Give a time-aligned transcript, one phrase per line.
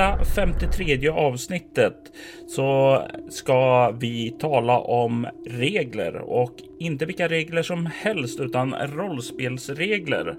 [0.00, 2.12] detta 53 avsnittet
[2.46, 10.36] så ska vi tala om regler och inte vilka regler som helst utan rollspelsregler.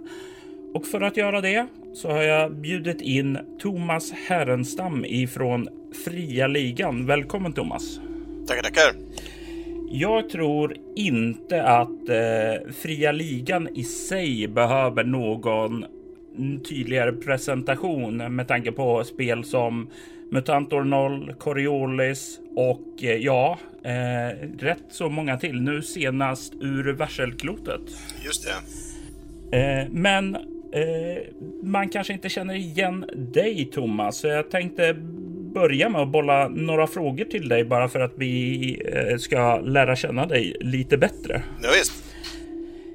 [0.73, 5.67] Och för att göra det så har jag bjudit in Thomas Härenstam ifrån
[6.05, 7.05] Fria Ligan.
[7.05, 7.99] Välkommen Thomas!
[8.47, 8.95] Tackar, tackar!
[9.91, 15.85] Jag tror inte att eh, Fria Ligan i sig behöver någon
[16.69, 19.89] tydligare presentation med tanke på spel som
[20.31, 25.61] Mutantor 0, Coriolis och eh, ja, eh, rätt så många till.
[25.61, 27.81] Nu senast ur Varselklotet.
[28.25, 29.57] Just det.
[29.57, 31.23] Eh, men eh,
[31.63, 34.93] man kanske inte känner igen dig Thomas, så jag tänkte
[35.53, 39.95] börja med att bolla några frågor till dig bara för att vi eh, ska lära
[39.95, 41.43] känna dig lite bättre.
[41.63, 42.03] Ja, visst.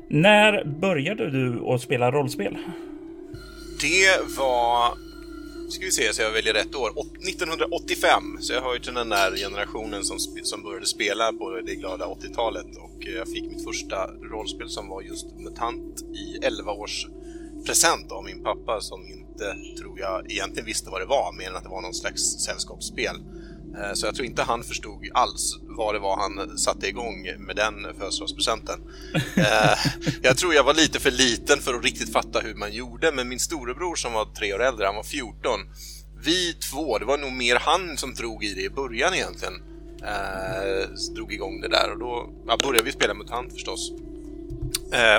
[0.08, 2.56] När började du att spela rollspel?
[3.80, 4.98] Det var...
[5.70, 6.90] Ska vi se så jag väljer rätt år.
[7.28, 8.38] 1985.
[8.40, 12.06] Så jag hör ju till den där generationen som, som började spela på det glada
[12.06, 17.06] 80-talet och jag fick mitt första rollspel som var just MUTANT i 11 års
[17.66, 21.56] present av min pappa som inte, tror jag, egentligen visste vad det var, mer än
[21.56, 23.16] att det var någon slags sällskapsspel.
[23.74, 27.56] Eh, så jag tror inte han förstod alls vad det var han satte igång med
[27.56, 28.80] den födelsedagspresenten.
[29.36, 29.78] Eh,
[30.22, 33.28] jag tror jag var lite för liten för att riktigt fatta hur man gjorde, men
[33.28, 35.60] min storebror som var tre år äldre, han var 14.
[36.24, 39.54] Vi två, det var nog mer han som drog i det i början egentligen.
[40.02, 43.92] Eh, drog igång det där och då ja, började vi spela MUTANT förstås.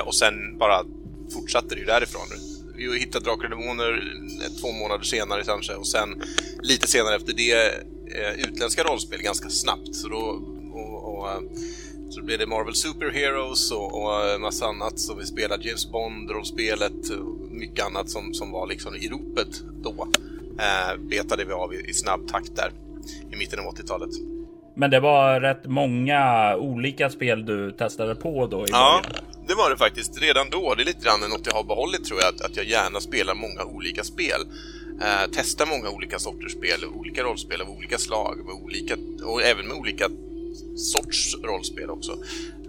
[0.04, 0.84] och sen bara
[1.32, 2.57] fortsatte det ju därifrån.
[2.78, 4.02] Vi hittade Drakar och Demoner
[4.60, 6.22] två månader senare kanske och sen
[6.62, 9.94] lite senare efter det eh, utländska rollspel ganska snabbt.
[9.94, 11.40] Så då, och, och, eh,
[12.10, 14.98] så blev det Marvel Superheroes och, och massa annat.
[14.98, 20.08] Så vi spelade James Bond-rollspelet och mycket annat som, som var liksom i ropet då.
[20.58, 22.72] Eh, betade vi av i, i snabb takt där
[23.32, 24.10] i mitten av 80-talet.
[24.76, 28.64] Men det var rätt många olika spel du testade på då?
[28.66, 29.02] I ja,
[29.48, 30.22] det var det faktiskt.
[30.22, 32.66] Redan då, det är lite grann något jag har behållit tror jag, att, att jag
[32.66, 34.40] gärna spelar många olika spel.
[35.00, 39.68] Eh, testar många olika sorters spel, olika rollspel av olika slag, med olika, och även
[39.68, 40.10] med olika
[40.76, 42.12] sorts rollspel också.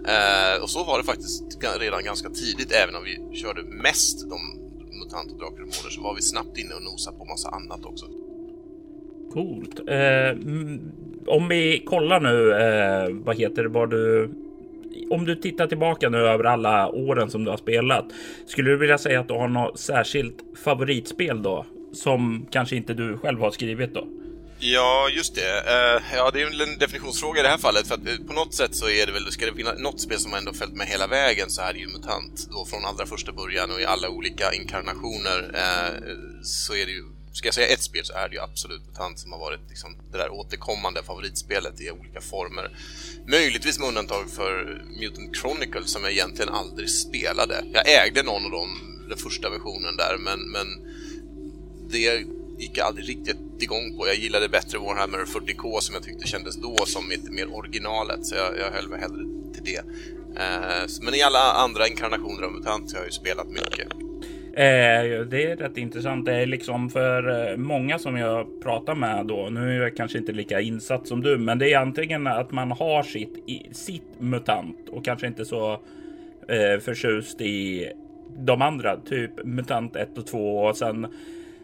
[0.06, 1.42] Eh, och så var det faktiskt
[1.80, 4.40] redan ganska tidigt, även om vi körde mest de
[4.98, 8.06] MUTANT och Drakar och så var vi snabbt inne och nosade på massa annat också.
[9.32, 9.80] Coolt.
[9.88, 10.92] Eh, mm,
[11.26, 14.30] om vi kollar nu, eh, vad heter det, vad du
[15.10, 18.04] om du tittar tillbaka nu över alla åren som du har spelat,
[18.46, 21.66] skulle du vilja säga att du har något särskilt favoritspel då?
[21.92, 24.06] Som kanske inte du själv har skrivit då?
[24.62, 25.58] Ja, just det.
[25.58, 28.32] Eh, ja, det är väl en definitionsfråga i det här fallet, för att eh, på
[28.32, 30.86] något sätt så är det väl, ska det finnas något spel som ändå följt med
[30.86, 34.08] hela vägen så är det ju MUTANT, då från allra första början och i alla
[34.08, 35.92] olika inkarnationer, eh,
[36.42, 39.18] så är det ju ska jag säga ett spel så är det ju absolut MUTANT
[39.18, 42.70] som har varit liksom det där återkommande favoritspelet i olika former.
[43.26, 47.64] Möjligtvis med undantag för Mutant Chronicles som jag egentligen aldrig spelade.
[47.72, 50.66] Jag ägde någon av dem, den första versionen där, men, men
[51.90, 52.26] det
[52.58, 54.06] gick jag aldrig riktigt igång på.
[54.06, 58.34] Jag gillade bättre Warhammer 40K som jag tyckte kändes då som lite mer originalet, så
[58.34, 59.24] jag, jag höll mig hellre
[59.54, 59.82] till det.
[60.40, 63.88] Eh, men i alla andra inkarnationer av MUTANT har jag ju spelat mycket.
[64.52, 66.24] Eh, det är rätt intressant.
[66.24, 69.48] Det är liksom för eh, många som jag pratar med då.
[69.50, 72.70] Nu är jag kanske inte lika insatt som du, men det är antingen att man
[72.70, 75.72] har sitt, sitt mutant och kanske inte så
[76.48, 77.88] eh, förtjust i
[78.38, 81.06] de andra, typ mutant 1 och 2 och sen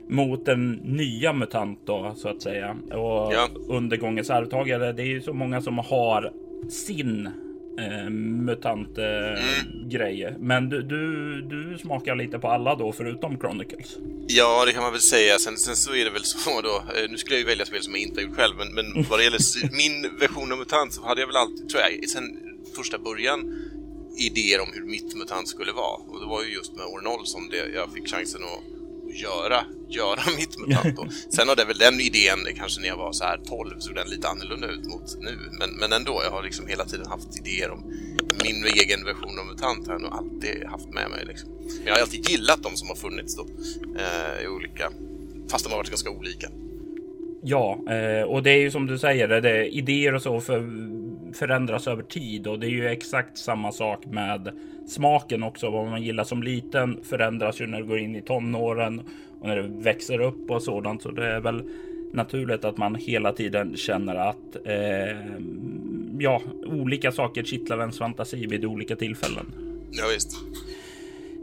[0.08, 2.76] mot den nya mutant då så att säga.
[2.90, 3.48] Och ja.
[3.68, 4.92] undergångens arvtagare.
[4.92, 6.32] Det är ju så många som har
[6.68, 7.30] sin
[7.78, 9.88] eh, mutant eh, mm.
[9.88, 10.36] grejer.
[10.40, 13.96] Men du, du, du smakar lite på alla då förutom Chronicles?
[14.26, 15.38] Ja, det kan man väl säga.
[15.38, 16.76] Sen, sen så är det väl så då.
[16.76, 19.06] Eh, nu skulle jag ju välja spel som jag inte har gjort själv, men, men
[19.10, 22.24] vad det gäller min version av MUTANT så hade jag väl alltid, tror jag, sen
[22.76, 23.54] första början
[24.18, 25.96] idéer om hur mitt MUTANT skulle vara.
[25.96, 28.75] Och det var ju just med år 0 som det, jag fick chansen att
[29.22, 30.98] göra, göra mitt MUTANT.
[30.98, 33.94] Och sen har det väl den idén, kanske när jag var så här 12, såg
[33.94, 35.38] den lite annorlunda ut mot nu.
[35.58, 37.92] Men, men ändå, jag har liksom hela tiden haft idéer om
[38.44, 41.24] min egen version av MUTANT har jag nog alltid haft med mig.
[41.26, 41.50] Liksom.
[41.84, 43.46] Jag har alltid gillat de som har funnits då,
[43.98, 44.92] eh, i olika,
[45.50, 46.48] fast de har varit ganska olika.
[47.42, 50.58] Ja, eh, och det är ju som du säger, det är idéer och så för,
[51.36, 54.52] förändras över tid och det är ju exakt samma sak med
[54.88, 55.70] smaken också.
[55.70, 59.00] Vad man gillar som liten förändras ju när du går in i tonåren
[59.40, 61.02] och när du växer upp och sådant.
[61.02, 61.62] Så det är väl
[62.12, 65.16] naturligt att man hela tiden känner att eh,
[66.18, 69.46] ja, olika saker kittlar ens fantasi vid olika tillfällen.
[69.90, 70.36] Ja, visst.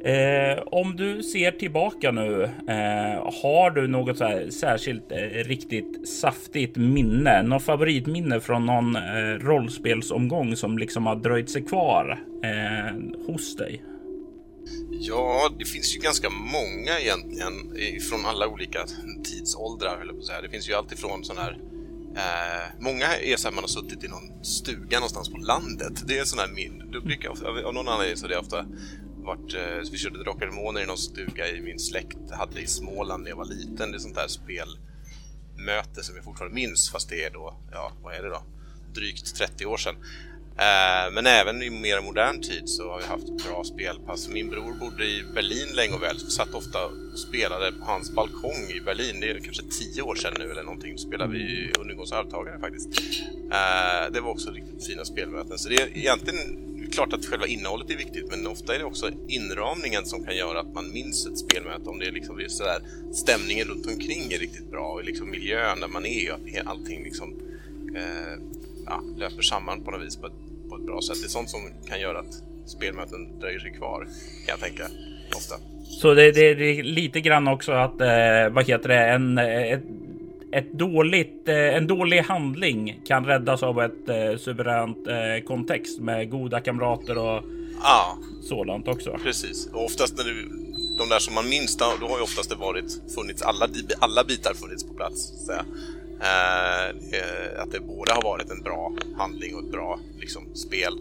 [0.03, 6.07] Eh, om du ser tillbaka nu, eh, har du något så här särskilt eh, riktigt
[6.07, 7.43] saftigt minne?
[7.43, 13.83] Något favoritminne från någon eh, rollspelsomgång som liksom har dröjt sig kvar eh, hos dig?
[14.91, 17.53] Ja, det finns ju ganska många egentligen
[18.09, 18.79] från alla olika
[19.23, 20.41] tidsåldrar, höll jag på att säga.
[20.41, 21.57] Det finns ju alltifrån sån här
[22.15, 26.03] Eh, många är så här man har suttit i någon stuga någonstans på landet.
[26.07, 26.91] Det är sån här min...
[26.91, 28.65] Då brukar jag, av någon anledning så är det ofta
[29.23, 32.67] vart, eh, vi körde Drakar och Demoner i någon stuga i min släkt hade i
[32.67, 33.91] Småland när jag var liten.
[33.91, 38.15] Det är sånt där spelmöte som jag fortfarande minns fast det är då, ja vad
[38.15, 38.43] är det då?
[38.93, 39.95] Drygt 30 år sedan.
[40.57, 44.29] Eh, men även i mer modern tid så har vi haft bra spelpass.
[44.29, 48.11] Min bror bodde i Berlin länge och väl, så satt ofta och spelade på hans
[48.11, 49.19] balkong i Berlin.
[49.19, 50.91] Det är kanske tio år sedan nu eller någonting.
[50.91, 52.87] Då spelade vi Undergångs arvtagare faktiskt.
[53.51, 55.57] Eh, det var också riktigt fina spelmöten.
[55.57, 59.11] Så det är egentligen klart att själva innehållet är viktigt, men ofta är det också
[59.27, 61.89] inramningen som kan göra att man minns ett spelmöte.
[61.89, 62.79] Om det är liksom just sådär,
[63.13, 67.03] stämningen runt omkring är riktigt bra och liksom miljön där man är och att allting
[67.03, 67.33] liksom
[67.95, 68.33] eh,
[68.85, 71.17] ja, löper samman på något vis på ett, på ett bra sätt.
[71.21, 74.07] Det är sånt som kan göra att spelmöten dröjer sig kvar,
[74.45, 74.83] kan jag tänka
[75.35, 75.55] ofta.
[76.01, 79.83] Så det, det, det är lite grann också att, eh, vad heter det, en, ett,
[80.53, 86.29] ett dåligt, eh, en dålig handling kan räddas av ett eh, suveränt eh, kontext med
[86.29, 87.43] goda kamrater och
[87.81, 89.19] ja, sådant också.
[89.23, 90.49] Precis, och oftast när du,
[90.97, 93.67] de där som man minns, då, då har ju oftast det varit funnits, alla,
[93.99, 95.45] alla bitar funnits på plats.
[95.45, 95.65] Så att
[96.23, 100.93] Eh, att det både har varit en bra handling och ett bra liksom, spel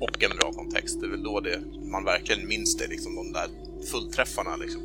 [0.00, 1.00] och en bra kontext.
[1.00, 1.60] Det är väl då det,
[1.90, 3.48] man verkligen minns det, liksom, de där
[3.90, 4.56] fullträffarna.
[4.56, 4.82] Liksom.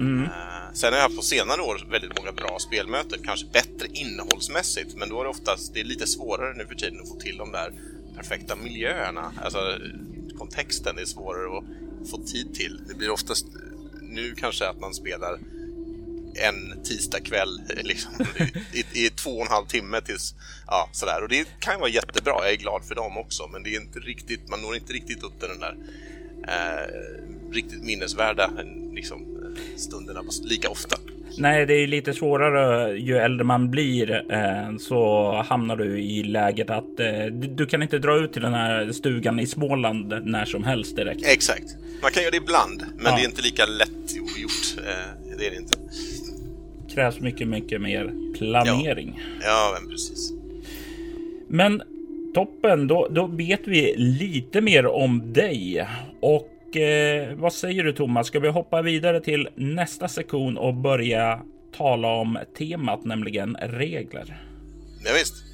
[0.00, 0.24] Mm.
[0.24, 0.30] Eh,
[0.72, 5.20] sen har jag på senare år väldigt många bra spelmöten, kanske bättre innehållsmässigt, men då
[5.20, 7.72] är det oftast det är lite svårare nu för tiden att få till de där
[8.16, 9.32] perfekta miljöerna.
[9.42, 9.78] Alltså
[10.38, 12.80] kontexten är svårare att få tid till.
[12.88, 13.46] Det blir oftast
[14.00, 15.38] nu kanske att man spelar
[16.34, 18.12] en tisdagkväll liksom,
[18.72, 20.34] i, i, två och en halv timme tills,
[20.66, 21.22] ja, sådär.
[21.22, 23.98] Och det kan vara jättebra, jag är glad för dem också, men det är inte
[23.98, 25.76] riktigt, man når inte riktigt upp till den där
[26.48, 28.50] eh, riktigt minnesvärda
[28.92, 29.31] liksom,
[29.76, 30.96] stunderna lika ofta.
[31.38, 36.70] Nej, det är lite svårare ju äldre man blir eh, så hamnar du i läget
[36.70, 40.64] att eh, du kan inte dra ut till den här stugan i Småland när som
[40.64, 41.26] helst direkt.
[41.26, 41.76] Exakt.
[42.02, 43.16] Man kan göra det ibland, men ja.
[43.16, 44.86] det är inte lika lätt gjort.
[44.86, 45.78] Eh, det är det inte
[46.94, 49.20] krävs mycket, mycket mer planering.
[49.40, 50.32] Ja, ja men precis.
[51.48, 51.82] Men
[52.34, 55.88] toppen, då, då vet vi lite mer om dig.
[56.20, 58.26] Och eh, vad säger du Thomas?
[58.26, 61.42] Ska vi hoppa vidare till nästa sektion och börja
[61.76, 64.42] tala om temat, nämligen regler?
[65.04, 65.51] Ja, visst.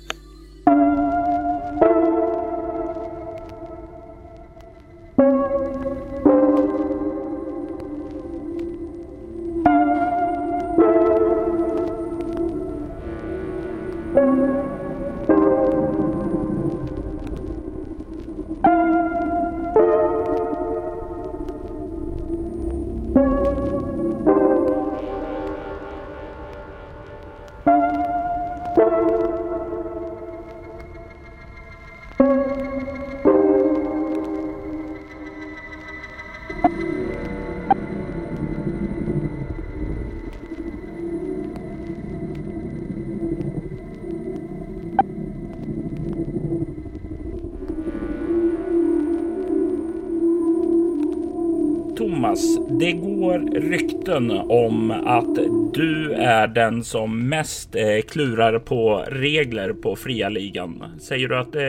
[54.19, 55.35] Rykten om att
[55.75, 60.85] du är den som mest eh, klurar på regler på fria ligan.
[61.01, 61.65] Säger du att det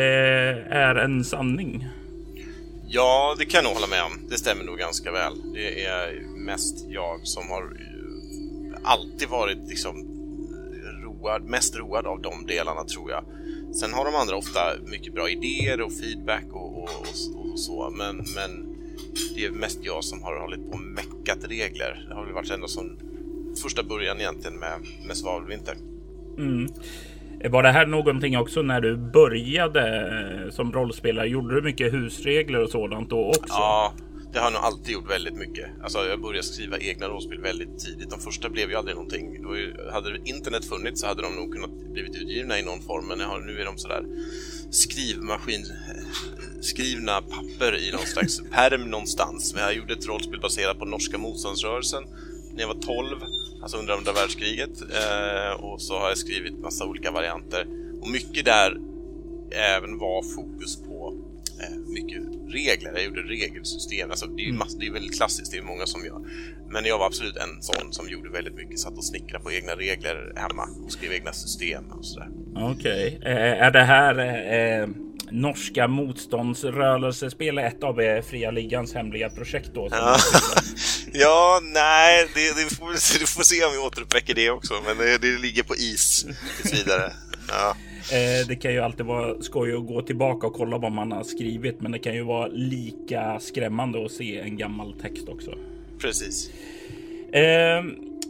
[0.69, 1.87] är en sanning?
[2.87, 4.29] Ja, det kan jag nog hålla med om.
[4.29, 5.33] Det stämmer nog ganska väl.
[5.53, 12.21] Det är mest jag som har eh, alltid varit liksom eh, road, mest road av
[12.21, 13.23] de delarna tror jag.
[13.75, 17.89] Sen har de andra ofta mycket bra idéer och feedback och, och, och, och så,
[17.89, 18.68] men, men
[19.35, 22.05] det är mest jag som har hållit på och meckat regler.
[22.09, 22.97] Det har väl varit ända som
[23.63, 25.75] första början egentligen med, med svavelvinter.
[26.37, 26.67] Mm.
[27.51, 30.09] Var det här någonting också när du började
[30.45, 31.27] eh, som rollspelare?
[31.27, 33.53] Gjorde du mycket husregler och sådant då också?
[33.53, 33.93] Ja,
[34.31, 35.69] det har jag nog alltid gjort väldigt mycket.
[35.83, 38.09] Alltså, jag började skriva egna rollspel väldigt tidigt.
[38.09, 39.33] De första blev ju aldrig någonting.
[39.33, 43.45] Ju, hade internet funnits så hade de nog kunnat blivit utgivna i någon form, men
[43.45, 44.05] nu är de sådär
[44.71, 45.65] skrivmaskin
[46.61, 49.55] skrivna papper i någon slags perm någonstans.
[49.57, 52.03] Jag gjorde ett rollspel baserat på norska motståndsrörelsen
[52.53, 53.17] när jag var 12,
[53.61, 54.81] alltså under andra världskriget.
[54.81, 57.67] Eh, och så har jag skrivit massa olika varianter.
[58.01, 58.77] Och mycket där
[59.51, 61.17] även var fokus på
[61.61, 64.09] eh, mycket regler, jag gjorde regelsystem.
[64.09, 66.19] Alltså, det, är ju mass, det är väldigt klassiskt, det är många som gör.
[66.71, 69.75] Men jag var absolut en sån som gjorde väldigt mycket, satt och snickrade på egna
[69.75, 72.29] regler hemma och skrev egna system och sådär.
[72.55, 73.31] Okej, okay.
[73.33, 74.19] eh, är det här
[74.81, 74.87] eh,
[75.31, 79.87] norska motståndsrörelsespelet ett av eh, Fria Ligans hemliga projekt då?
[79.91, 80.17] Ja.
[81.13, 85.17] ja, nej, det, det, får, vi får se om vi återuppväcker det också, men det,
[85.17, 86.25] det ligger på is
[86.61, 87.13] tills vidare.
[87.47, 87.75] Ja.
[87.99, 91.23] Eh, det kan ju alltid vara skoj att gå tillbaka och kolla vad man har
[91.23, 95.51] skrivit, men det kan ju vara lika skrämmande att se en gammal text också.
[95.99, 96.51] Precis.
[97.31, 97.83] Eh,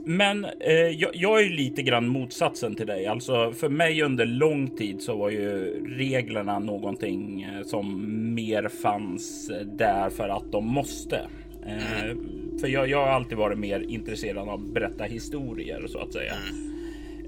[0.06, 3.06] men eh, jag, jag, är ju lite grann motsatsen till dig.
[3.06, 10.10] Alltså för mig under lång tid så var ju reglerna någonting som mer fanns där
[10.10, 11.28] för att de måste.
[11.66, 12.18] Eh, mm.
[12.60, 16.34] För jag, jag, har alltid varit mer intresserad av att berätta historier så att säga.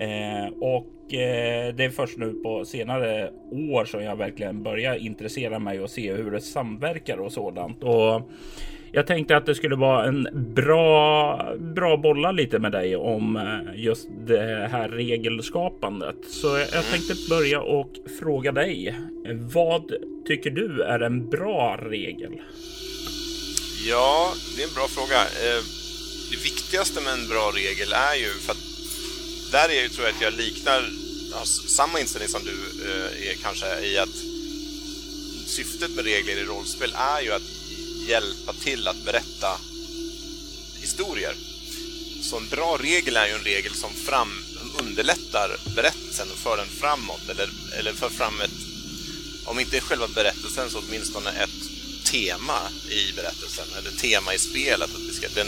[0.01, 5.59] Eh, och eh, det är först nu på senare år som jag verkligen börjar intressera
[5.59, 7.83] mig och se hur det samverkar och sådant.
[7.83, 8.31] Och
[8.91, 13.83] jag tänkte att det skulle vara en bra, bra bolla lite med dig om eh,
[13.83, 16.17] just det här regelskapandet.
[16.27, 18.95] Så jag tänkte börja och fråga dig.
[19.53, 19.91] Vad
[20.27, 22.31] tycker du är en bra regel?
[23.89, 25.21] Ja, det är en bra fråga.
[25.45, 25.61] Eh,
[26.31, 28.70] det viktigaste med en bra regel är ju för att
[29.51, 30.91] där är ju, tror jag att jag liknar
[31.33, 34.15] har samma inställning som du eh, är kanske i att
[35.45, 37.41] syftet med regler i rollspel är ju att
[38.07, 39.57] hjälpa till att berätta
[40.81, 41.35] historier.
[42.21, 44.43] Så en bra regel är ju en regel som fram,
[44.79, 48.51] underlättar berättelsen och för den framåt eller, eller för fram ett,
[49.45, 51.71] om inte själva berättelsen så åtminstone ett
[52.03, 54.95] tema i berättelsen eller tema i spelet.
[54.95, 55.47] Att vi ska, den,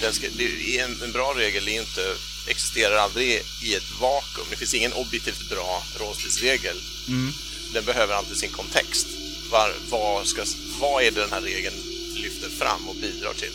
[0.00, 2.14] den ska, det, en, en bra regel är ju inte
[2.50, 3.28] existerar aldrig
[3.66, 4.46] i ett vakuum.
[4.50, 6.76] Det finns ingen objektivt bra rollspelsregel.
[7.08, 7.30] Mm.
[7.74, 9.06] Den behöver alltid sin kontext.
[9.52, 10.42] Var, vad, ska,
[10.80, 11.76] vad är det den här regeln
[12.22, 13.54] lyfter fram och bidrar till?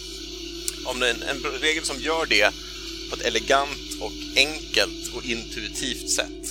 [0.85, 2.53] Om det är en, en regel som gör det
[3.09, 6.43] på ett elegant och enkelt och intuitivt sätt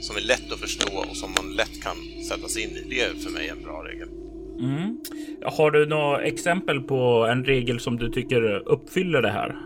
[0.00, 1.96] som är lätt att förstå och som man lätt kan
[2.28, 2.86] sätta sig in i.
[2.90, 4.08] Det är för mig en bra regel.
[4.60, 4.98] Mm.
[5.44, 9.56] Har du några exempel på en regel som du tycker uppfyller det här?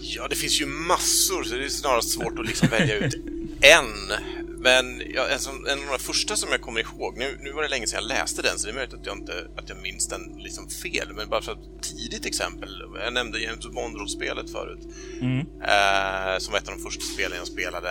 [0.00, 3.14] Ja, det finns ju massor, så det är snarast svårt att liksom välja ut
[3.60, 4.12] en.
[4.58, 7.62] Men ja, en, som, en av de första som jag kommer ihåg, nu, nu var
[7.62, 9.78] det länge sedan jag läste den, så det är möjligt att jag inte att jag
[9.82, 12.82] minns den liksom fel, men bara för ett tidigt exempel.
[13.04, 14.80] Jag nämnde James Bond-rollspelet förut,
[15.20, 15.38] mm.
[15.40, 17.90] eh, som var ett av de första spelen jag spelade.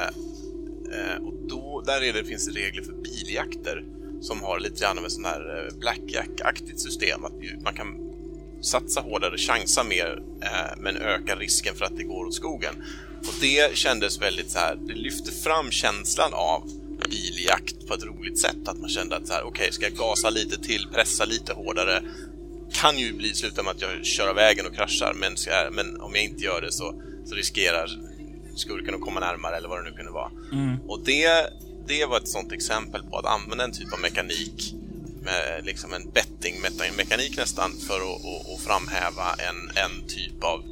[0.94, 3.84] Eh, och då, där är det, finns det regler för biljakter
[4.22, 7.26] som har lite grann av ett sånt här eh, blackjack-aktigt system.
[7.26, 7.34] Att
[7.64, 8.05] man kan
[8.66, 12.76] satsa hårdare, chansa mer, eh, men öka risken för att det går åt skogen.
[13.20, 16.70] Och det kändes väldigt så här, det lyfte fram känslan av
[17.10, 18.68] biljakt på ett roligt sätt.
[18.68, 21.54] Att man kände att så här, okej, okay, ska jag gasa lite till, pressa lite
[21.54, 22.04] hårdare?
[22.72, 26.02] Kan ju bli sluta med att jag kör av vägen och kraschar, men, jag, men
[26.02, 27.90] om jag inte gör det så, så riskerar
[28.56, 30.32] skurken att komma närmare eller vad det nu kunde vara.
[30.52, 30.82] Mm.
[30.88, 31.50] Och det,
[31.88, 34.76] det var ett sånt exempel på att använda en typ av mekanik
[35.26, 40.64] med liksom en betting-mekanik nästan för att, att, att framhäva en, en typ av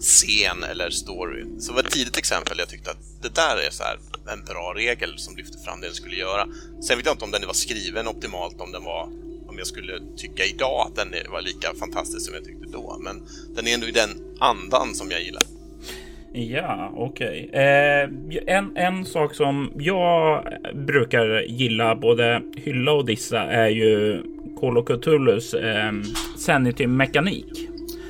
[0.00, 1.44] scen eller story.
[1.58, 2.58] Så det var ett tidigt exempel.
[2.58, 3.84] Jag tyckte att det där är så
[4.32, 6.46] en bra regel som lyfter fram det den skulle göra.
[6.86, 9.02] Sen vet jag inte om den var skriven optimalt, om den var
[9.48, 12.98] om jag skulle tycka idag att den var lika fantastisk som jag tyckte då.
[13.00, 15.42] Men den är ändå i den andan som jag gillar.
[16.32, 17.48] Ja, okej.
[17.48, 17.62] Okay.
[17.62, 18.08] Eh,
[18.46, 20.44] en, en sak som jag
[20.74, 24.22] brukar gilla, både hylla och dissa, är ju
[24.60, 25.92] Call of Cthulhus eh,
[26.36, 27.68] Sanity-mekanik.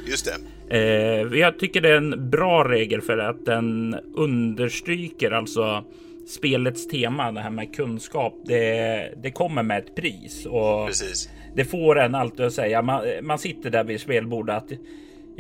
[0.08, 0.34] Just det.
[0.70, 5.84] Eh, jag tycker det är en bra regel för att den understryker alltså
[6.28, 8.34] spelets tema, det här med kunskap.
[8.44, 11.28] Det, det kommer med ett pris och Precis.
[11.54, 12.82] det får en alltid att säga.
[12.82, 14.72] Man, man sitter där vid spelbordet att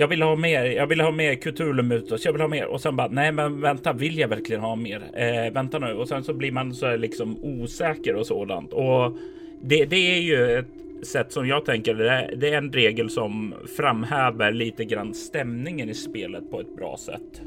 [0.00, 0.64] jag vill ha mer.
[0.64, 2.24] Jag vill ha mer Cthulhu-mutos.
[2.24, 5.02] Jag vill ha mer och sen bara nej, men vänta, vill jag verkligen ha mer?
[5.14, 9.16] Eh, vänta nu och sen så blir man så liksom osäker och sådant och
[9.62, 10.66] det, det är ju ett
[11.06, 11.94] sätt som jag tänker.
[11.94, 16.96] Det, det är en regel som framhäver lite grann stämningen i spelet på ett bra
[16.96, 17.42] sätt.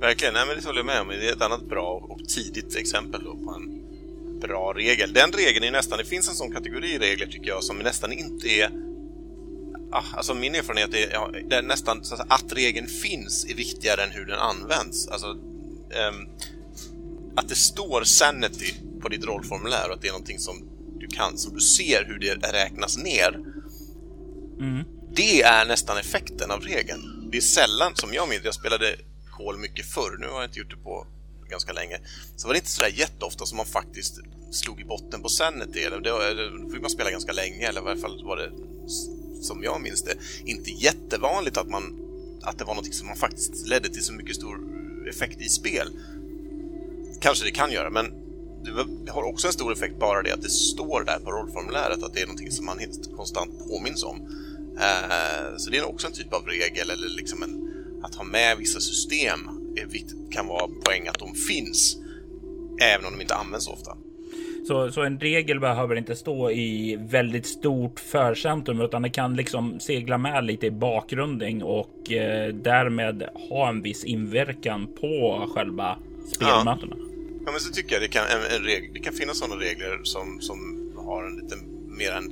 [0.00, 1.08] Verkligen, nej, men det håller jag med om.
[1.08, 3.82] Det är ett annat bra och tidigt exempel då på en
[4.40, 5.12] bra regel.
[5.12, 8.48] Den regeln är nästan, det finns en sån kategori regler tycker jag som nästan inte
[8.48, 8.70] är
[9.96, 14.02] ah, alltså min erfarenhet är, ja, det är nästan så att, regeln finns är viktigare
[14.02, 15.08] än hur den används.
[15.08, 16.28] Alltså, um,
[17.36, 20.68] att det står sanity på ditt rollformulär och att det är någonting som
[21.00, 23.34] du kan, som du ser hur det räknas ner.
[24.60, 24.84] Mm.
[25.12, 27.28] Det är nästan effekten av regeln.
[27.30, 28.96] Det är sällan, som jag minns, jag spelade
[29.30, 31.06] kol mycket förr, nu har jag inte gjort det på
[31.50, 31.98] ganska länge,
[32.36, 34.20] så var det inte sådär jätteofta som man faktiskt
[34.52, 35.80] slog i botten på Sanity.
[35.80, 36.10] Eller det,
[36.64, 38.50] då fick man spela ganska länge, eller i varje fall var det
[39.46, 41.96] som jag minns det, inte jättevanligt att, man,
[42.42, 44.60] att det var något som man faktiskt ledde till så mycket stor
[45.08, 45.88] effekt i spel.
[47.20, 48.12] Kanske det kan göra, men
[49.04, 52.14] det har också en stor effekt bara det att det står där på rollformuläret att
[52.14, 54.16] det är någonting som man helt konstant påminns om.
[54.80, 57.72] Eh, så det är också en typ av regel eller liksom en,
[58.02, 59.40] att ha med vissa system
[59.76, 61.96] eh, är viktigt, kan vara poäng att de finns
[62.80, 63.96] även om de inte används så ofta.
[64.66, 69.80] Så, så en regel behöver inte stå i väldigt stort förcentrum utan det kan liksom
[69.80, 75.98] segla med lite i bakgrunden och eh, därmed ha en viss inverkan på själva
[76.34, 76.96] spelmötena.
[76.98, 77.06] Ja.
[77.46, 80.00] ja, men så tycker jag det kan, en, en regel, det kan finnas sådana regler
[80.02, 81.56] som, som har en lite
[81.88, 82.30] mer än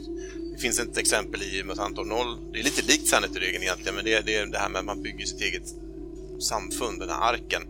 [0.55, 2.19] det finns ett exempel i Mutantor 0.
[2.53, 4.85] Det är lite likt Sanity-regeln egentligen, men det är, det är det här med att
[4.85, 5.69] man bygger sitt eget
[6.41, 7.62] samfund, den här arken.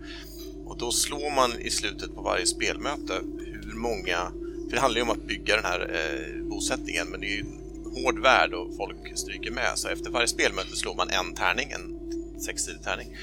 [0.67, 3.21] Och då slår man i slutet på varje spelmöte
[3.65, 4.33] hur många
[4.75, 7.65] det handlar ju om att bygga den här eh, bosättningen, men det är ju en
[7.95, 9.73] hård värld och folk stryker med.
[9.79, 11.95] Så efter varje spelmöte slår man en tärning, en
[12.41, 13.17] sexsidig tärning,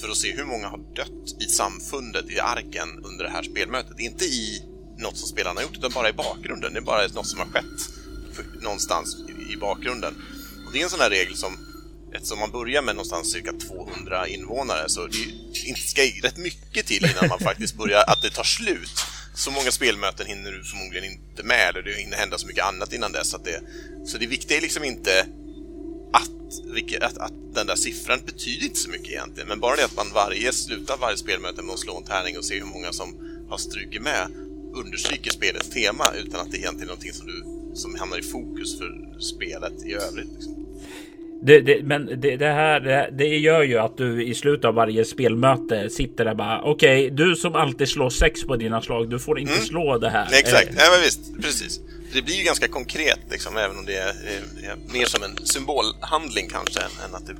[0.00, 4.00] för att se hur många har dött i samfundet, i arken, under det här spelmötet.
[4.00, 4.62] Inte i
[4.98, 6.72] något som spelarna har gjort, utan bara i bakgrunden.
[6.72, 7.90] Det är bara något som har skett
[8.62, 10.14] någonstans i, i bakgrunden.
[10.66, 11.56] Och det är en sån här regel som
[12.12, 17.28] Eftersom man börjar med någonstans cirka 200 invånare så det ska rätt mycket till innan
[17.28, 19.04] man faktiskt börjar, att det tar slut
[19.38, 22.92] så många spelmöten hinner du förmodligen inte med eller det hinner hända så mycket annat
[22.92, 23.34] innan dess.
[23.34, 23.60] Att det,
[24.06, 25.26] så det viktiga är liksom inte
[26.12, 29.96] att, att, att den där siffran betyder inte så mycket egentligen, men bara det att
[29.96, 33.16] man varje, slutar varje spelmöte med att slå en tärning och se hur många som
[33.48, 34.28] har strukit med
[34.74, 38.78] understryker spelets tema utan att det egentligen är någonting som, du, som hamnar i fokus
[38.78, 40.32] för spelet i övrigt.
[40.34, 40.66] Liksom.
[41.42, 44.74] Det, det, men det, det här det, det, gör ju att du i slutet av
[44.74, 49.10] varje spelmöte sitter där bara okej, okay, du som alltid slår sex på dina slag,
[49.10, 49.64] du får inte mm.
[49.64, 50.28] slå det här.
[50.32, 51.80] exakt, ja, men visst, precis.
[52.12, 55.46] Det blir ju ganska konkret, liksom, även om det är, är, är mer som en
[55.46, 57.36] symbolhandling kanske än, än, att det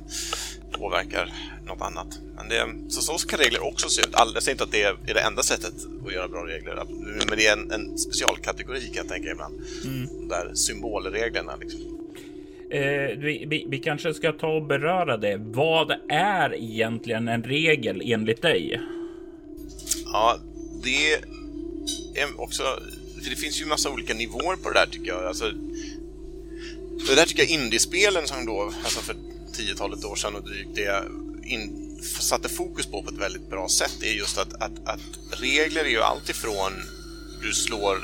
[0.77, 1.33] påverkar
[1.65, 2.07] något annat.
[2.35, 4.09] Men det, så, så kan regler också se ut.
[4.33, 5.73] jag säger inte att det är, det enda sättet
[6.05, 6.83] att göra bra regler,
[7.27, 9.61] men det är en, en specialkategori kan jag tänka ibland.
[9.85, 10.27] Mm.
[10.27, 11.55] Där symbolreglerna.
[11.55, 11.98] Liksom.
[12.71, 15.37] Eh, vi, vi, vi, kanske ska ta och beröra det.
[15.37, 18.81] Vad är egentligen en regel enligt dig?
[20.05, 20.39] Ja,
[20.83, 21.13] det
[22.21, 22.63] är också...
[23.23, 25.25] För det finns ju massa olika nivåer på det där tycker jag.
[25.25, 25.51] Alltså,
[27.07, 29.15] det där tycker jag indiespelen som då, alltså för
[29.53, 31.03] tiotalet år sedan och drygt, det
[31.43, 35.81] in, satte fokus på på ett väldigt bra sätt är just att, att, att regler
[35.81, 36.71] är ju alltifrån
[37.41, 37.97] du slår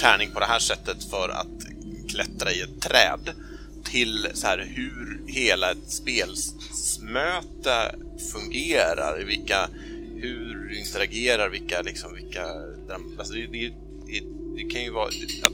[0.00, 1.71] tärning på det här sättet för att
[2.12, 3.30] klättra i ett träd
[3.84, 7.94] till så här hur hela ett spelmöte
[8.32, 9.68] fungerar, vilka,
[10.16, 12.44] hur du interagerar, vilka, liksom, vilka...
[13.18, 13.72] Alltså det, det,
[14.06, 14.22] det,
[14.56, 15.52] det kan ju vara att, att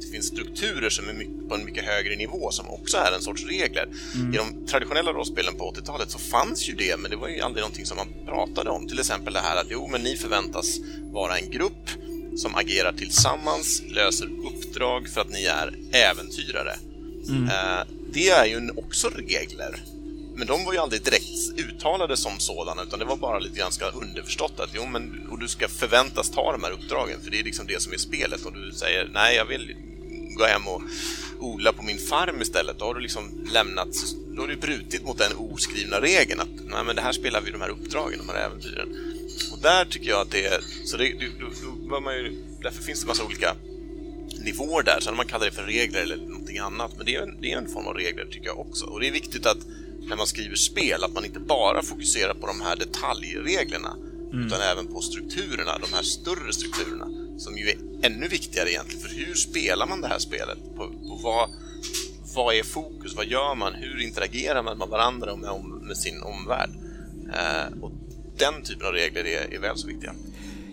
[0.00, 3.22] det finns strukturer som är mycket, på en mycket högre nivå som också är en
[3.22, 3.88] sorts regler.
[4.14, 4.34] Mm.
[4.34, 7.62] I de traditionella rollspelen på 80-talet så fanns ju det, men det var ju aldrig
[7.62, 8.88] någonting som man pratade om.
[8.88, 10.78] Till exempel det här att jo, men ni förväntas
[11.12, 11.90] vara en grupp
[12.38, 16.74] som agerar tillsammans, löser uppdrag för att ni är äventyrare.
[17.28, 17.48] Mm.
[17.48, 19.82] Eh, det är ju också regler.
[20.36, 23.90] Men de var ju aldrig direkt uttalade som sådana, utan det var bara lite ganska
[23.90, 27.44] underförstått att jo, men och du ska förväntas ta de här uppdragen, för det är
[27.44, 28.44] liksom det som är spelet.
[28.44, 29.76] Och du säger nej, jag vill
[30.36, 30.82] gå hem och
[31.40, 32.78] odla på min farm istället.
[32.78, 33.88] Då har du liksom lämnat,
[34.36, 37.50] då har du brutit mot den oskrivna regeln att nej, men det här spelar vi
[37.50, 38.88] de här uppdragen, de här äventyren.
[39.52, 41.46] Och där tycker jag att det är, så det, då,
[41.88, 43.54] då man ju, därför finns det massa olika
[44.44, 47.22] nivåer där, sen om man kallar det för regler eller någonting annat, men det är,
[47.22, 48.86] en, det är en form av regler tycker jag också.
[48.86, 49.58] Och det är viktigt att
[50.08, 53.96] när man skriver spel, att man inte bara fokuserar på de här detaljreglerna,
[54.32, 54.46] mm.
[54.46, 57.06] utan även på strukturerna, de här större strukturerna,
[57.38, 60.58] som ju är ännu viktigare egentligen, för hur spelar man det här spelet?
[60.76, 61.50] På, på vad,
[62.34, 63.16] vad är fokus?
[63.16, 63.74] Vad gör man?
[63.74, 65.50] Hur interagerar man med varandra och med,
[65.82, 66.70] med sin omvärld?
[67.34, 67.92] Eh, och
[68.38, 70.12] den typen av regler är, är väl så viktiga.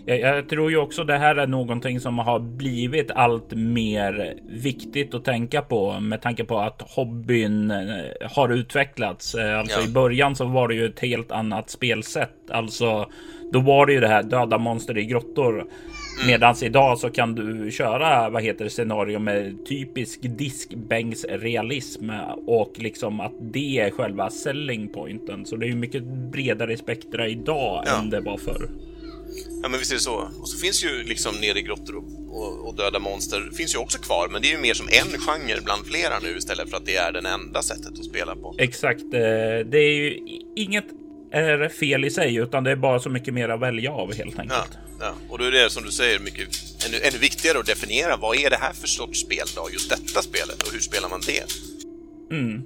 [0.08, 5.14] Jag, jag, tror ju också det här är någonting som har blivit allt mer viktigt
[5.14, 9.34] att tänka på med tanke på att hobbyn eh, har utvecklats.
[9.34, 9.86] Eh, alltså ja.
[9.86, 12.50] i början så var det ju ett helt annat spelsätt.
[12.50, 13.10] Alltså
[13.52, 15.64] då var det ju det här döda monster i grottor.
[16.16, 16.26] Mm.
[16.26, 22.10] Medans idag så kan du köra vad heter det scenario med typisk diskbänksrealism
[22.46, 25.46] och liksom att det är själva selling pointen.
[25.46, 26.02] Så det är ju mycket
[26.32, 27.98] bredare spektra idag ja.
[27.98, 28.68] än det var förr.
[29.62, 30.28] Ja, men visst är det så.
[30.40, 33.78] Och så finns ju liksom nere i grottor och, och, och, döda monster finns ju
[33.78, 36.76] också kvar, men det är ju mer som en genre bland flera nu istället för
[36.76, 38.54] att det är det enda sättet att spela på.
[38.58, 39.02] Exakt.
[39.02, 39.10] Eh,
[39.70, 40.20] det är ju
[40.56, 40.86] inget
[41.36, 44.38] är fel i sig, utan det är bara så mycket mer att välja av helt
[44.38, 44.78] enkelt.
[45.00, 45.14] Ja, ja.
[45.28, 46.48] och då är det som du säger mycket
[46.86, 50.22] ännu, ännu viktigare att definiera vad är det här för sorts spel då, just detta
[50.22, 51.44] spelet och hur spelar man det?
[52.36, 52.62] Mm.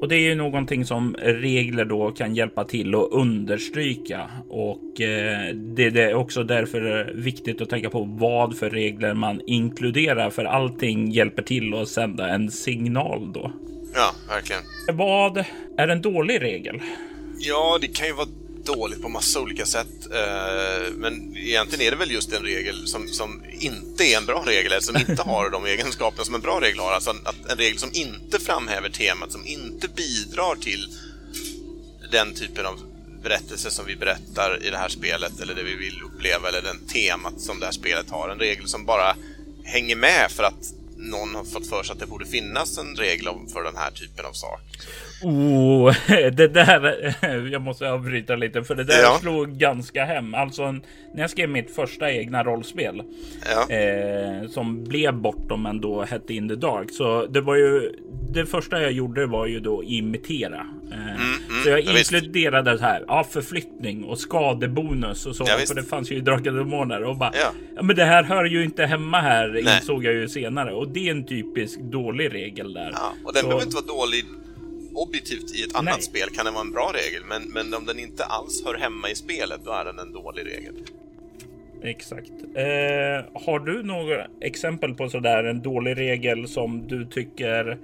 [0.00, 5.54] Och det är ju någonting som regler då kan hjälpa till att understryka och eh,
[5.54, 11.10] det är också därför viktigt att tänka på vad för regler man inkluderar för allting
[11.10, 13.52] hjälper till att sända en signal då.
[13.94, 14.62] Ja, verkligen.
[14.92, 15.44] Vad
[15.76, 16.80] är en dålig regel?
[17.38, 18.28] Ja, det kan ju vara
[18.64, 20.12] dåligt på massa olika sätt.
[20.12, 24.44] Eh, men egentligen är det väl just en regel som, som inte är en bra
[24.46, 26.92] regel, eller som inte har de egenskaperna som en bra regel har.
[26.92, 30.88] Alltså en, en regel som inte framhäver temat, som inte bidrar till
[32.10, 32.80] den typen av
[33.22, 36.86] berättelse som vi berättar i det här spelet, eller det vi vill uppleva, eller den
[36.86, 38.28] temat som det här spelet har.
[38.28, 39.16] En regel som bara
[39.64, 43.28] hänger med för att någon har fått för sig att det borde finnas en regel
[43.52, 44.60] för den här typen av sak.
[45.22, 45.96] Oh,
[46.30, 47.14] det där.
[47.52, 49.18] Jag måste avbryta lite för det där ja.
[49.20, 50.34] slog ganska hem.
[50.34, 53.02] Alltså när jag skrev mitt första egna rollspel
[53.54, 53.74] ja.
[53.74, 56.90] eh, som blev bortom men då hette In the Dark.
[56.90, 57.92] Så det var ju
[58.32, 60.66] det första jag gjorde var ju då imitera.
[60.92, 61.16] Eh, mm,
[61.48, 63.04] mm, så jag inkluderade så här.
[63.08, 65.44] Ja, förflyttning och skadebonus och så.
[65.48, 67.32] Ja, för det fanns ju i Drakar och Demoner och bara.
[67.34, 67.52] Ja.
[67.76, 67.82] ja.
[67.82, 69.76] men det här hör ju inte hemma här Nej.
[69.76, 72.90] insåg jag ju senare och det är en typisk dålig regel där.
[72.94, 73.48] Ja, och den så...
[73.48, 74.24] behöver inte vara dålig
[74.96, 76.02] objektivt i ett annat Nej.
[76.02, 79.10] spel kan det vara en bra regel, men, men om den inte alls hör hemma
[79.10, 80.74] i spelet, då är den en dålig regel.
[81.82, 82.32] Exakt.
[82.54, 87.78] Eh, har du några exempel på sådär en dålig regel som du tycker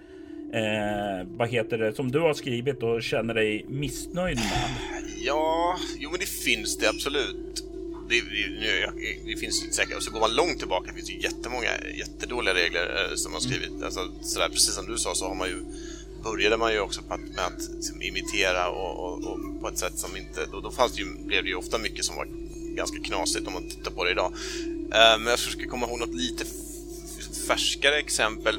[0.52, 5.02] eh, vad heter det som du har skrivit och känner dig missnöjd med?
[5.24, 7.64] Ja, jo, men det finns det absolut.
[8.08, 8.92] Det, det,
[9.26, 13.14] det finns säkert, och så går man långt tillbaka finns det jättemånga jättedåliga regler eh,
[13.14, 13.82] som har skrivit.
[13.82, 15.64] Alltså, sådär, precis som du sa så har man ju
[16.22, 19.78] började man ju också på att, med att liksom, imitera och, och, och, på ett
[19.78, 20.44] sätt som inte...
[20.44, 22.26] Och då fanns det ju, blev det ju ofta mycket som var
[22.74, 24.32] ganska knasigt om man tittar på det idag.
[24.64, 26.44] Uh, men jag försöker komma ihåg något lite
[27.46, 28.58] färskare exempel.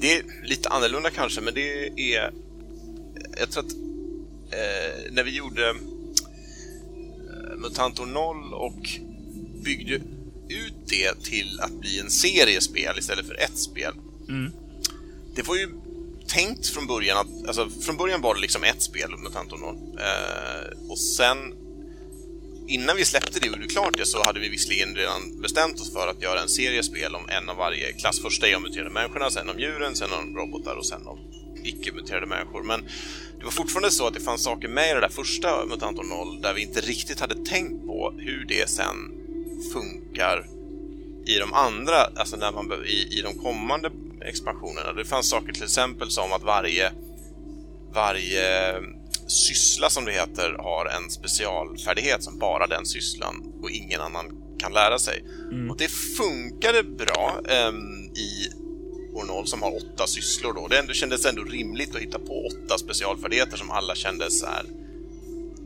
[0.00, 2.32] Det är lite annorlunda kanske, men det är...
[3.40, 5.76] Jag tror att uh, när vi gjorde uh,
[7.56, 8.88] Mutantor 0 och
[9.64, 9.94] byggde
[10.48, 13.92] ut det till att bli en serie spel istället för ett spel.
[14.28, 14.52] Mm.
[15.34, 15.68] Det var ju
[16.32, 19.98] tänkt från början att, alltså från början var det liksom ett spel, Mutant Unknown.
[19.98, 21.54] Eh, och sen
[22.68, 25.92] innan vi släppte det och gjorde klart det så hade vi visserligen redan bestämt oss
[25.92, 28.20] för att göra en serie spel om en av varje klass.
[28.22, 31.18] Första är om muterade människorna, sen om djuren, sen om robotar och sen om
[31.64, 32.62] icke-muterade människor.
[32.62, 32.80] Men
[33.38, 36.40] det var fortfarande så att det fanns saker med i det där första Mutant 0
[36.40, 38.96] där vi inte riktigt hade tänkt på hur det sen
[39.72, 40.46] funkar
[41.26, 43.90] i de andra, alltså när man, i, i de kommande
[44.24, 44.92] expansionerna.
[44.92, 46.92] Det fanns saker till exempel som att varje,
[47.94, 48.74] varje
[49.26, 54.26] syssla som det heter har en specialfärdighet som bara den sysslan och ingen annan
[54.58, 55.24] kan lära sig.
[55.50, 55.70] Mm.
[55.70, 58.48] Och det funkade bra um, i
[59.14, 60.68] Ornol som har åtta sysslor då.
[60.68, 64.64] Det ändå, kändes ändå rimligt att hitta på åtta specialfärdigheter som alla kändes här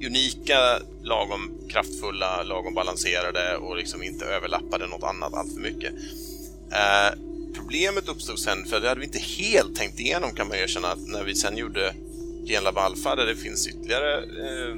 [0.05, 5.93] unika, lagom kraftfulla, lagom balanserade och liksom inte överlappade något annat allt för mycket.
[6.73, 7.19] Eh,
[7.55, 11.09] problemet uppstod sen, för det hade vi inte helt tänkt igenom kan man erkänna, att
[11.09, 11.95] när vi sen gjorde
[12.47, 14.77] Genlab Alpha där det finns ytterligare eh,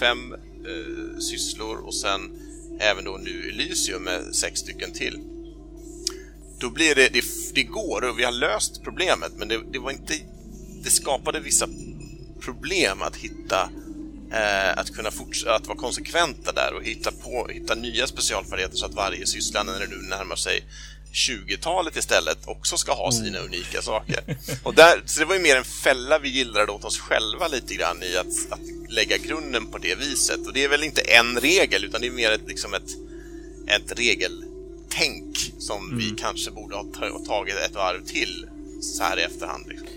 [0.00, 2.20] fem eh, sysslor och sen
[2.80, 5.20] även då nu Elysium med sex stycken till.
[6.58, 9.90] Då blir det, det, det går och vi har löst problemet men det, det var
[9.90, 10.14] inte,
[10.84, 11.68] det skapade vissa
[12.40, 13.70] problem att hitta
[14.32, 18.86] eh, att kunna fortsätta att vara konsekventa där och hitta på, hitta nya specialfärdigheter så
[18.86, 20.64] att varje syssla när det nu närmar sig
[21.16, 23.44] 20-talet istället också ska ha sina mm.
[23.44, 24.20] unika saker.
[24.62, 27.74] Och där, så det var ju mer en fälla vi gillrade åt oss själva lite
[27.74, 30.46] grann i att, att lägga grunden på det viset.
[30.46, 32.90] Och det är väl inte en regel, utan det är mer ett, liksom ett,
[33.66, 35.98] ett regeltänk som mm.
[35.98, 36.84] vi kanske borde ha
[37.26, 38.48] tagit ett varv till
[38.80, 39.68] så här i efterhand.
[39.68, 39.88] Liksom.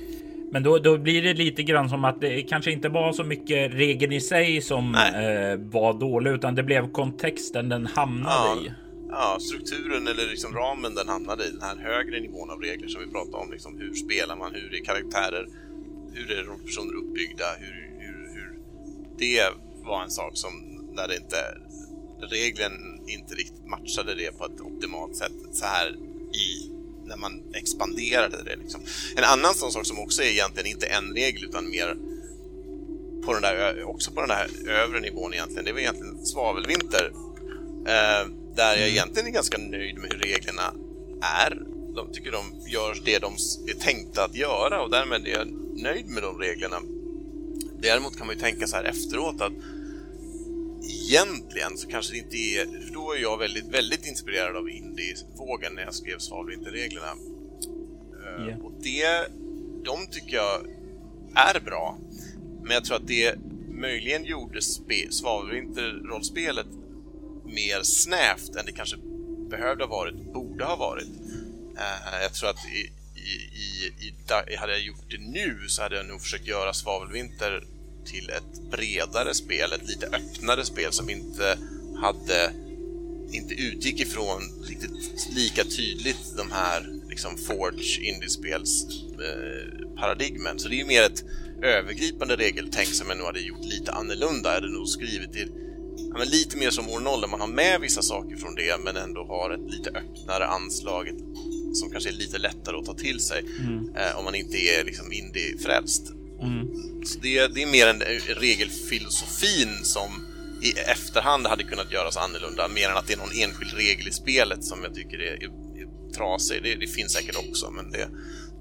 [0.51, 3.73] Men då, då blir det lite grann som att det kanske inte var så mycket
[3.73, 8.57] regeln i sig som eh, var dålig, utan det blev kontexten den hamnade ja.
[8.65, 8.71] i
[9.09, 13.01] ja, strukturen eller liksom ramen den hamnade i, den här högre nivån av regler som
[13.01, 13.51] vi pratade om.
[13.51, 15.47] Liksom hur spelar man, hur är karaktärer,
[16.13, 18.59] hur är personer uppbyggda, hur, hur, hur...
[19.17, 19.41] Det
[19.83, 20.51] var en sak som,
[20.95, 21.41] där det inte,
[22.35, 25.89] regeln inte riktigt matchade det på ett optimalt sätt så här
[26.33, 26.78] i
[27.09, 28.55] när man expanderade det.
[28.55, 28.81] Liksom.
[29.15, 31.95] En annan sån sak som också är egentligen inte en regel utan mer
[33.25, 37.11] på den där, också på den där övre nivån egentligen, det var egentligen svavelvinter.
[37.87, 40.73] Eh, där jag egentligen är ganska nöjd med hur reglerna
[41.21, 41.61] är.
[41.95, 43.33] De tycker de gör det de
[43.67, 46.77] är tänkta att göra och därmed är jag nöjd med de reglerna.
[47.81, 49.53] Däremot kan man ju tänka så här efteråt att
[50.83, 52.65] egentligen så kanske det inte är...
[52.65, 57.15] För då är jag väldigt, väldigt inspirerad av indie-vågen när jag skrev Svalvinterreglerna.
[58.39, 58.59] Yeah.
[58.59, 59.27] Och det,
[59.83, 60.61] de tycker jag
[61.35, 61.97] är bra.
[62.63, 63.35] Men jag tror att det
[63.69, 64.59] möjligen gjorde
[65.09, 66.67] Svalvinter-rollspelet
[67.45, 68.97] mer snävt än det kanske
[69.49, 71.07] behövde ha varit, borde ha varit.
[71.73, 76.05] Uh, jag tror att i, i, i, hade jag gjort det nu så hade jag
[76.05, 77.63] nog försökt göra Svavelvinter
[78.11, 81.57] till ett bredare spel, ett lite öppnare spel som inte
[82.01, 82.51] hade
[83.31, 90.59] inte utgick ifrån riktigt lika tydligt de här liksom Forge indiespels eh, paradigmen.
[90.59, 91.23] Så det är ju mer ett
[91.63, 94.49] övergripande regeltänk som jag nog hade gjort lite annorlunda.
[94.49, 95.51] Jag hade nog skrivit till
[96.15, 98.97] ja, lite mer som år 0 där man har med vissa saker från det men
[98.97, 101.09] ändå har ett lite öppnare anslag
[101.73, 103.95] som kanske är lite lättare att ta till sig mm.
[103.95, 106.13] eh, om man inte är liksom indie-frälst.
[106.41, 106.67] Mm.
[107.05, 108.01] Så det, det, är mer en
[108.35, 110.09] regelfilosofin som
[110.61, 114.11] i efterhand hade kunnat göras annorlunda, mer än att det är någon enskild regel i
[114.11, 115.49] spelet som jag tycker är, är,
[115.81, 116.63] är trasig.
[116.63, 118.07] Det, det, finns säkert också, men det,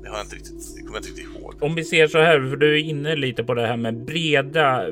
[0.02, 1.54] det har jag inte riktigt, det kommer jag inte riktigt ihåg.
[1.60, 4.84] Om vi ser så här, för du är inne lite på det här med breda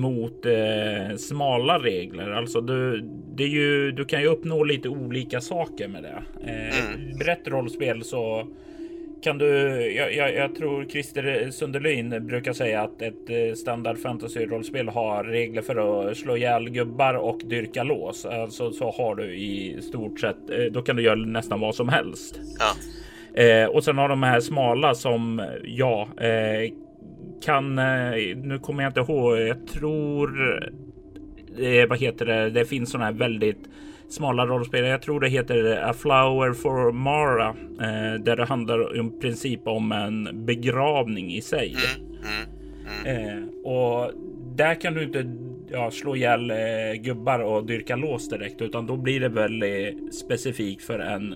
[0.00, 2.30] mot eh, smala regler.
[2.30, 3.00] Alltså du,
[3.34, 6.22] det är ju, du kan ju uppnå lite olika saker med det.
[6.44, 7.18] Eh, mm.
[7.18, 8.48] Brett rollspel så
[9.22, 9.46] kan du,
[9.92, 15.24] jag, jag, jag, tror Christer Sunderlin brukar säga att ett eh, standard fantasy rollspel har
[15.24, 18.26] regler för att slå ihjäl gubbar och dyrka lås.
[18.26, 21.88] Alltså så har du i stort sett, eh, då kan du göra nästan vad som
[21.88, 22.40] helst.
[22.58, 23.42] Ja.
[23.42, 26.72] Eh, och sen har de här smala som ja, eh,
[27.44, 30.58] kan, eh, nu kommer jag inte ihåg, jag tror,
[31.58, 33.68] eh, vad heter det, det finns sådana här väldigt
[34.10, 34.84] smala rollspel.
[34.84, 37.48] Jag tror det heter A Flower for Mara,
[37.80, 41.76] eh, där det handlar i princip om en begravning i sig.
[41.96, 43.38] Mm, mm, mm.
[43.38, 44.12] Eh, och
[44.56, 45.30] där kan du inte
[45.70, 46.56] ja, slå ihjäl eh,
[47.00, 51.34] gubbar och dyrka lås direkt, utan då blir det väldigt specifikt för en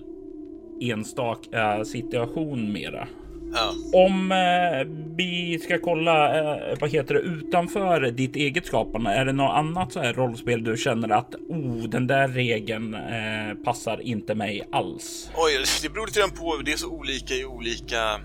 [0.81, 3.07] enstaka situation mera.
[3.53, 3.73] Ja.
[3.93, 9.31] Om eh, vi ska kolla, eh, vad heter det, utanför ditt eget skapande, är det
[9.31, 14.35] något annat så här rollspel du känner att oh, den där regeln eh, passar inte
[14.35, 15.29] mig alls?
[15.35, 18.19] Oj, det beror lite grann på, det är så olika i olika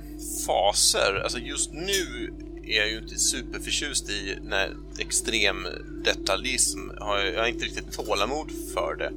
[0.47, 1.21] faser.
[1.23, 2.31] Alltså just nu
[2.67, 5.67] är jag ju inte superförtjust i när extrem
[6.05, 9.13] detaljism, jag har inte riktigt tålamod för det.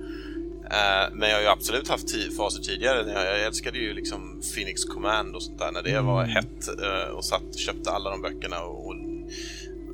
[0.63, 3.12] Uh, men jag har ju absolut haft faser tidigare.
[3.12, 6.06] Jag, jag älskade ju liksom Phoenix Command och sånt där när det mm.
[6.06, 8.63] var hett uh, och satt köpte alla de böckerna.
[8.63, 8.95] Och, och,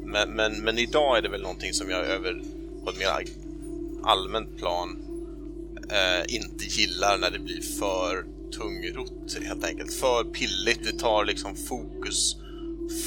[0.06, 2.42] men, men, men, idag är det väl någonting som jag över
[2.84, 3.08] på ett mer
[4.04, 4.98] allmänt plan
[5.76, 9.94] uh, inte gillar när det blir för tungrott helt enkelt.
[9.94, 10.84] För pilligt.
[10.84, 12.36] Det tar liksom fokus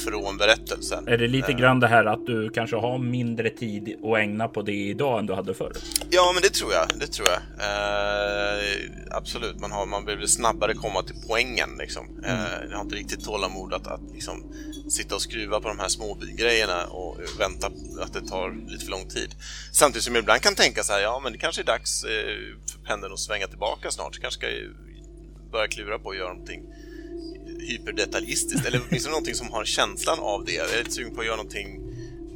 [0.05, 1.07] från berättelsen.
[1.07, 4.47] Är det lite uh, grann det här att du kanske har mindre tid att ägna
[4.47, 5.71] på det idag än du hade förr?
[6.09, 6.87] Ja, men det tror jag.
[6.99, 7.37] Det tror jag.
[7.37, 11.69] Uh, absolut, man, har, man behöver snabbare komma till poängen.
[11.79, 12.07] Liksom.
[12.07, 12.31] Mm.
[12.31, 14.53] Uh, jag har inte riktigt tålamod att, att liksom,
[14.89, 17.67] sitta och skruva på de här små grejerna och vänta
[18.01, 19.35] att det tar lite för lång tid.
[19.71, 22.01] Samtidigt som jag ibland kan tänka så här, ja men det kanske är dags
[22.71, 24.15] för pendeln att svänga tillbaka snart.
[24.15, 24.47] Så kanske ska
[25.51, 26.63] börja klura på att göra någonting
[27.63, 30.51] hyperdetaljistiskt, eller åtminstone någonting som har känslan av det.
[30.51, 31.81] Jag är lite sugen på att göra någonting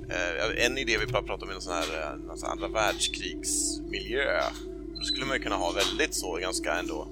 [0.10, 4.42] eh, en idé vi pratade om är någon sån här eh, någon sån andra världskrigsmiljö.
[4.96, 7.08] Då skulle man ju kunna ha väldigt så, ganska ändå,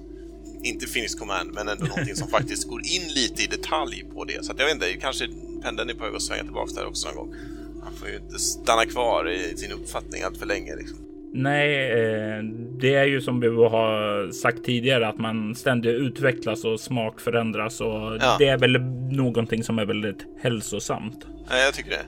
[0.62, 4.44] inte Finish Command, men ändå någonting som faktiskt går in lite i detalj på det.
[4.44, 5.28] Så att jag vet inte, kanske
[5.62, 7.34] pendeln är på väg att svänga tillbaka där också någon gång.
[7.80, 10.98] Man får ju inte stanna kvar i sin uppfattning allt för länge liksom.
[11.38, 12.42] Nej, eh,
[12.78, 17.80] det är ju som vi har sagt tidigare att man ständigt utvecklas och smak förändras
[17.80, 18.36] och ja.
[18.38, 18.80] det är väl
[19.16, 21.26] någonting som är väldigt hälsosamt.
[21.50, 22.04] Ja, jag tycker det.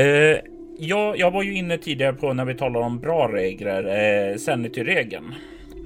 [0.00, 0.40] Eh,
[0.78, 5.34] ja, jag var ju inne tidigare på när vi talar om bra regler, eh, sanity-regeln.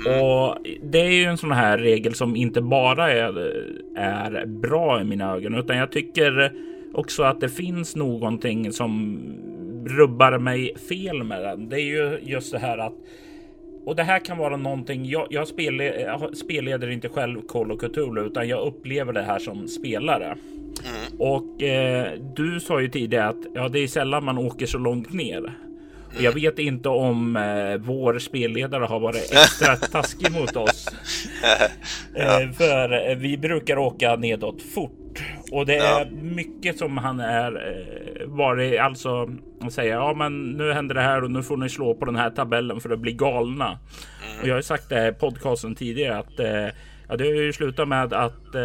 [0.06, 0.22] Mm.
[0.22, 3.52] Och det är ju en sån här regel som inte bara är,
[3.96, 6.52] är bra i mina ögon, utan jag tycker
[6.94, 9.18] också att det finns någonting som
[9.86, 11.68] rubbar mig fel med den.
[11.68, 12.94] Det är ju just det här att
[13.88, 15.04] och det här kan vara någonting.
[15.04, 19.38] Jag, jag, spelle, jag spelleder inte själv Call of Cthulhu, utan jag upplever det här
[19.38, 20.24] som spelare.
[20.26, 21.20] Mm.
[21.20, 25.12] Och eh, du sa ju tidigare att ja, det är sällan man åker så långt
[25.12, 25.52] ner.
[26.16, 30.86] Och jag vet inte om eh, vår spelledare har varit extra taskig mot oss.
[32.14, 35.07] Eh, för vi brukar åka nedåt fort
[35.52, 36.06] och det är ja.
[36.22, 39.30] mycket som han är eh, varit alltså
[39.70, 42.30] säger ja, men nu händer det här och nu får ni slå på den här
[42.30, 43.66] tabellen för att bli galna.
[43.66, 44.40] Mm.
[44.42, 46.68] Och jag har sagt det här i podcasten tidigare att eh,
[47.10, 48.62] Ja, det har ju slutat med att eh,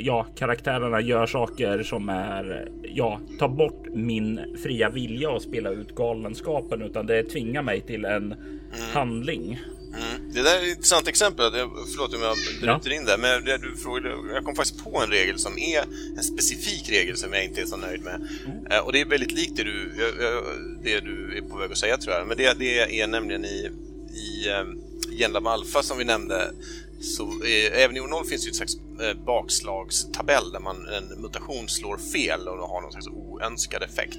[0.00, 5.94] ja, karaktärerna gör saker som är ja, tar bort min fria vilja att spela ut
[5.94, 8.36] galenskapen, utan det tvingar mig till en mm.
[8.94, 9.58] handling.
[9.98, 10.32] Mm.
[10.32, 11.52] Det där är ett intressant exempel.
[11.92, 12.96] Förlåt om jag bryter ja.
[12.96, 15.84] in där, men du frågade, jag kom faktiskt på en regel som är
[16.16, 18.14] en specifik regel som jag inte är så nöjd med.
[18.14, 18.72] Mm.
[18.72, 19.92] Uh, och det är väldigt likt det du,
[20.82, 22.26] det du är på väg att säga tror jag.
[22.26, 23.70] Men det, det är nämligen i,
[24.14, 24.82] i um,
[25.18, 26.52] Genlab Alpha som vi nämnde
[27.00, 31.68] så eh, även i Onol finns det ett slags eh, bakslagstabell där man, en mutation
[31.68, 34.18] slår fel och har någon slags oönskad effekt.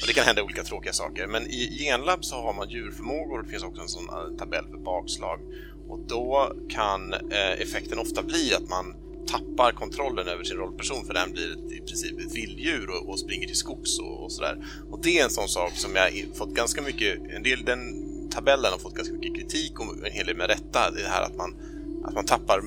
[0.00, 3.44] Och det kan hända olika tråkiga saker, men i Genlab så har man djurförmågor och
[3.44, 5.40] det finns också en sån eh, tabell för bakslag.
[5.88, 11.14] Och då kan eh, effekten ofta bli att man tappar kontrollen över sin rollperson för
[11.14, 14.64] den blir i princip ett vilddjur och, och springer till skogs och, och sådär.
[14.90, 17.80] Och det är en sån sak som jag fått ganska mycket, en del, den
[18.30, 20.90] tabellen har fått ganska mycket kritik och en hel del med rätta.
[20.90, 21.54] Det här att man
[22.08, 22.62] att man tappar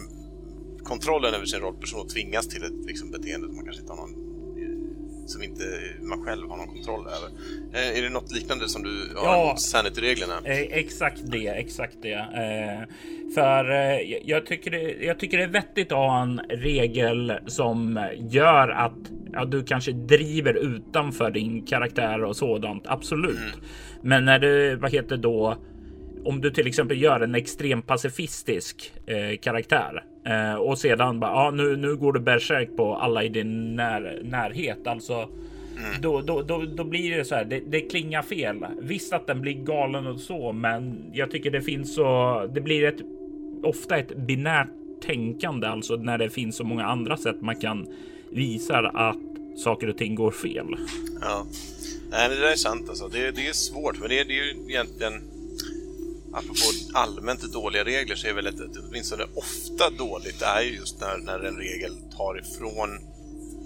[0.84, 4.00] kontrollen över sin rollperson och tvingas till ett liksom, beteende som man kanske inte har
[4.08, 4.32] någon
[5.26, 5.64] som inte
[6.02, 7.30] man själv har någon kontroll över.
[7.74, 10.34] Eh, är det något liknande som du har ja, Sanity-reglerna?
[10.44, 12.14] Eh, exakt det, exakt det.
[12.14, 12.88] Eh,
[13.36, 13.66] för
[14.30, 18.98] jag, tycker det, jag tycker det är vettigt att ha en regel som gör att
[19.34, 22.84] ja, du kanske driver utanför din karaktär och sådant.
[22.88, 23.38] Absolut.
[23.38, 23.60] Mm.
[24.02, 25.58] Men när du, vad heter då,
[26.26, 31.52] om du till exempel gör en extrem pacifistisk eh, karaktär eh, och sedan bara ja,
[31.52, 34.88] nu, nu går du bärsärk på alla i din när, närhet.
[34.88, 36.02] Alltså, mm.
[36.02, 37.46] då, då, då, då blir det så här.
[37.46, 38.66] Det, det, klingar fel.
[38.82, 42.50] Visst att den blir galen och så, men jag tycker det finns så.
[42.54, 43.02] Det blir ett
[43.64, 44.70] ofta ett binärt
[45.06, 47.88] tänkande, alltså när det finns så många andra sätt man kan
[48.32, 49.18] visa att
[49.58, 50.76] saker och ting går fel.
[51.22, 51.46] Ja,
[52.12, 53.08] nej, det där är sant alltså.
[53.08, 55.14] Det, det är svårt, men det, det är ju egentligen
[56.34, 61.18] apropå allmänt dåliga regler så är väl ett, åtminstone ofta dåligt är ju just när,
[61.18, 63.00] när en regel tar ifrån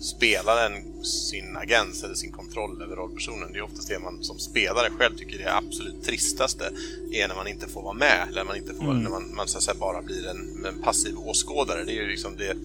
[0.02, 3.52] spelaren sin agens eller sin kontroll över rollpersonen.
[3.52, 6.72] Det är oftast det man som spelare själv tycker är absolut tristaste
[7.12, 9.04] är när man inte får vara med eller man inte får, mm.
[9.04, 11.84] när man, man så att säga, bara blir en, en passiv åskådare.
[11.84, 12.58] Det är ju liksom det,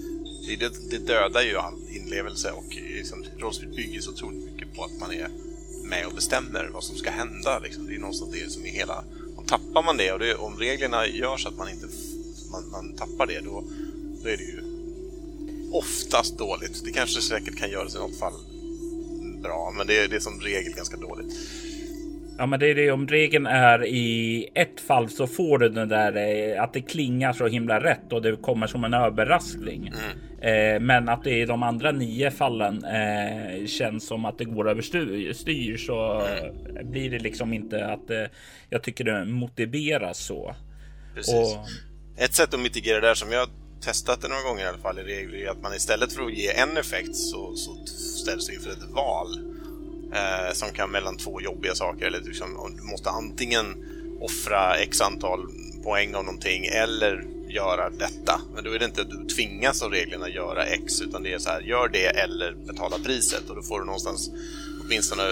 [0.59, 5.01] det, det dödar ju all inlevelse och liksom, rollspel bygger så otroligt mycket på att
[5.01, 5.29] man är
[5.85, 7.59] med och bestämmer vad som ska hända.
[7.59, 7.87] Liksom.
[7.87, 9.05] Det är någonstans det som är hela
[9.47, 11.87] tappar man det och det, om reglerna gör så att man inte
[12.51, 13.65] man, man tappar det, då,
[14.23, 14.63] då är det ju
[15.73, 16.85] oftast dåligt.
[16.85, 18.35] Det kanske säkert kan göras i något fall
[19.43, 21.37] bra, men det är, det är som regel ganska dåligt.
[22.41, 25.89] Ja, men det är det om regeln är i ett fall så får du den
[25.89, 29.93] där eh, att det klingar så himla rätt och det kommer som en överraskning.
[29.95, 30.75] Mm.
[30.75, 34.69] Eh, men att det i de andra nio fallen eh, känns som att det går
[34.69, 36.91] överstyr så mm.
[36.91, 38.31] blir det liksom inte att
[38.71, 40.55] jag tycker det motiveras så.
[41.15, 41.35] Precis.
[41.35, 41.67] Och...
[42.25, 43.49] Ett sätt att mitigera det där som jag
[43.81, 46.35] testat det några gånger i alla fall i regler är att man istället för att
[46.35, 49.60] ge en effekt så, så ställs det inför ett val
[50.13, 52.07] eh, som kan mellan två jobbiga saker.
[52.07, 53.77] Eller liksom, du måste antingen
[54.21, 55.47] offra x antal
[55.85, 58.41] poäng av någonting eller göra detta.
[58.55, 61.33] Men då är det inte att du tvingas av reglerna att göra X utan det
[61.33, 64.31] är så här, gör det eller betala priset och då får du någonstans
[64.85, 65.23] åtminstone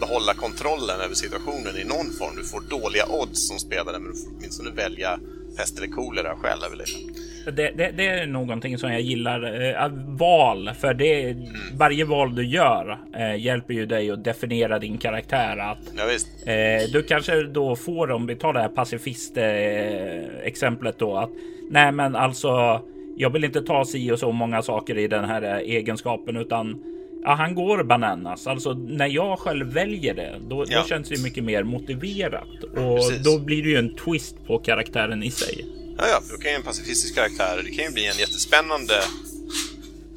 [0.00, 2.36] behålla kontrollen över situationen i någon form.
[2.36, 5.18] Du får dåliga odds som spelare men du får åtminstone välja
[5.58, 6.78] pest eller kolera själv.
[6.78, 7.00] Liksom.
[7.44, 9.62] Det, det, det, är någonting som jag gillar.
[9.62, 11.46] Eh, val, för det mm.
[11.74, 15.56] varje val du gör eh, hjälper ju dig att definiera din karaktär.
[15.56, 20.98] Att, ja, eh, du kanske då får, om vi tar det här pacifist eh, exemplet
[20.98, 21.30] då, att
[21.70, 22.82] nej, men alltså,
[23.16, 26.82] jag vill inte ta si och så många saker i den här eh, egenskapen, utan
[27.22, 28.46] Ja, han går bananas.
[28.46, 30.80] Alltså när jag själv väljer det, då, ja.
[30.82, 33.24] då känns det mycket mer motiverat och Precis.
[33.24, 35.66] då blir det ju en twist på karaktären i sig.
[35.98, 38.94] Ja, ja, då kan ju en pacifistisk karaktär, det kan ju bli en jättespännande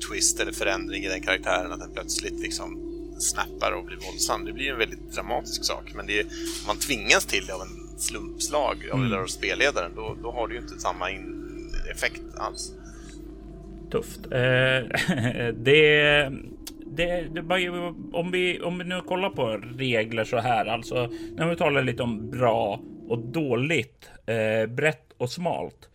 [0.09, 4.45] twist eller förändring i den karaktären, att den plötsligt liksom snappar och blir våldsam.
[4.45, 7.53] Det blir ju en väldigt dramatisk sak, men det är, om man tvingas till det
[7.53, 9.27] av en slumpslag av mm.
[9.27, 11.09] spelledaren, då, då har du ju inte samma
[11.91, 12.73] effekt alls.
[13.91, 14.19] Tufft.
[14.25, 16.31] Eh, det
[16.95, 17.59] det, det bara,
[18.13, 22.03] om, vi, om vi nu kollar på regler så här, alltså när vi talar lite
[22.03, 25.89] om bra och dåligt, eh, brett och smalt.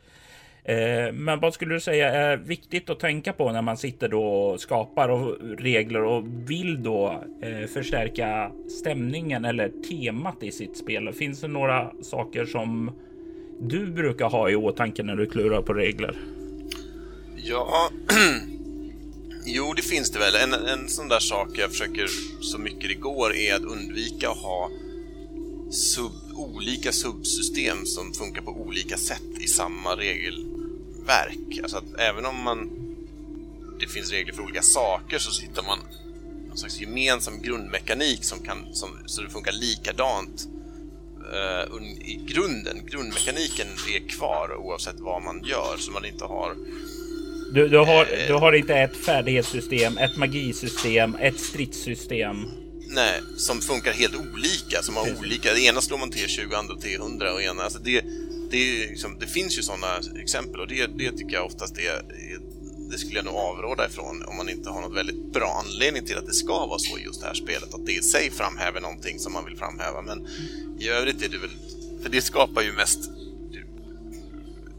[0.64, 4.24] Eh, men vad skulle du säga är viktigt att tänka på när man sitter då
[4.24, 11.12] och skapar och regler och vill då eh, förstärka stämningen eller temat i sitt spel?
[11.12, 12.90] Finns det några saker som
[13.60, 16.16] du brukar ha i åtanke när du klurar på regler?
[17.36, 17.90] Ja,
[19.48, 20.34] Jo, det finns det väl.
[20.34, 22.08] En, en sån där sak jag försöker
[22.40, 24.70] så mycket det går är att undvika att ha
[25.70, 31.58] sub, olika subsystem som funkar på olika sätt i samma regelverk.
[31.62, 32.70] Alltså att även om man
[33.80, 35.78] det finns regler för olika saker så hittar man
[36.48, 40.48] någon slags gemensam grundmekanik som kan, som, så det funkar likadant
[41.32, 42.86] uh, i grunden.
[42.86, 46.56] Grundmekaniken är kvar oavsett vad man gör så man inte har
[47.52, 52.36] du, du, har, du har inte ett färdighetssystem, ett magisystem, ett stridssystem.
[52.88, 55.20] Nej, som funkar helt olika, som har Precis.
[55.20, 55.54] olika.
[55.54, 57.62] Det ena slår man T20, andra T100 och ena...
[57.62, 58.04] Alltså det,
[58.50, 59.86] det, liksom, det finns ju sådana
[60.22, 62.02] exempel och det, det tycker jag oftast är,
[62.90, 66.16] det skulle jag nog avråda ifrån om man inte har något väldigt bra anledning till
[66.16, 68.80] att det ska vara så i just det här spelet, att det i sig framhäver
[68.80, 70.02] någonting som man vill framhäva.
[70.02, 70.26] Men
[70.80, 71.50] i övrigt är det väl,
[72.02, 73.10] för det skapar ju mest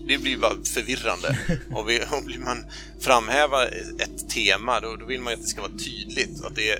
[0.07, 1.37] det blir bara förvirrande.
[1.71, 2.65] Och, vi, och vill man
[2.99, 6.69] framhäva ett tema, då, då, vill man ju att det ska vara tydligt, att det
[6.69, 6.79] är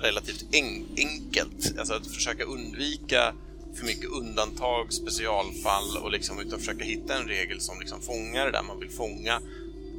[0.00, 1.78] relativt en, enkelt.
[1.78, 3.34] Alltså att försöka undvika
[3.74, 8.52] för mycket undantag, specialfall och liksom utan försöka hitta en regel som liksom fångar det
[8.52, 9.40] där man vill fånga,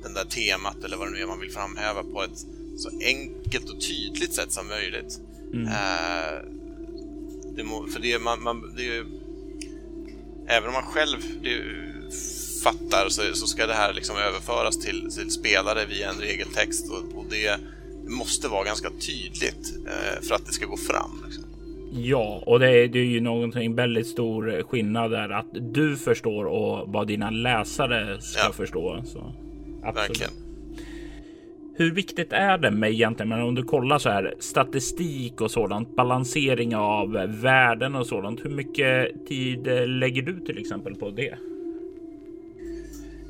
[0.04, 2.46] den där temat eller vad det nu är man vill framhäva på ett
[2.78, 5.20] så enkelt och tydligt sätt som möjligt.
[5.54, 5.68] Mm.
[5.68, 6.56] Uh,
[7.56, 9.06] det må, för det, man, man, det
[10.48, 11.64] även om man själv det,
[12.66, 17.20] fattar så, så, ska det här liksom överföras till, till spelare via en regeltext och,
[17.20, 17.60] och det
[18.08, 21.24] måste vara ganska tydligt uh, för att det ska gå fram.
[21.26, 21.44] Liksom.
[21.94, 26.46] Ja, och det är, det är ju någonting väldigt stor skillnad där att du förstår
[26.46, 28.52] och vad dina läsare ska ja.
[28.54, 29.02] förstå.
[29.06, 29.34] Så,
[29.84, 30.10] absolut.
[30.10, 30.32] Verkligen.
[31.78, 35.96] Hur viktigt är det med egentligen, men om du kollar så här statistik och sådant,
[35.96, 38.46] balansering av värden och sådant.
[38.46, 41.36] Hur mycket tid lägger du till exempel på det?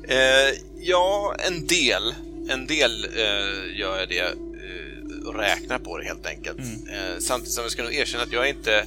[0.08, 2.14] Eh, ja, en del.
[2.48, 4.34] En del eh, gör jag det
[5.26, 6.58] och räknar på det helt enkelt.
[6.58, 6.88] Mm.
[6.88, 8.86] Eh, samtidigt som jag ska nog erkänna att jag inte...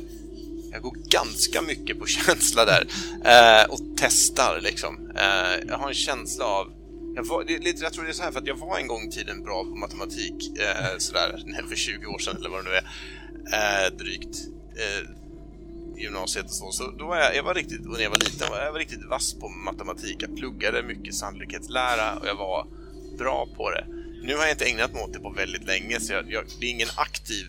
[0.71, 2.87] Jag går ganska mycket på känsla där
[3.25, 5.11] eh, och testar liksom.
[5.15, 6.71] Eh, jag har en känsla av...
[7.15, 8.87] Jag, var, det, lite, jag tror det är så här för att jag var en
[8.87, 12.69] gång i tiden bra på matematik, eh, sådär för 20 år sedan eller vad det
[12.69, 12.75] nu
[13.55, 14.37] är, eh, drygt.
[15.99, 18.59] Gymnasiet och så, så då var jag, jag var riktigt, när jag var liten, var
[18.59, 20.15] jag var riktigt vass på matematik.
[20.19, 22.67] Jag pluggade mycket sannolikhetslära och jag var
[23.17, 23.85] bra på det.
[24.23, 26.65] Nu har jag inte ägnat mig åt det på väldigt länge, så jag, jag, det
[26.65, 27.45] är ingen aktiv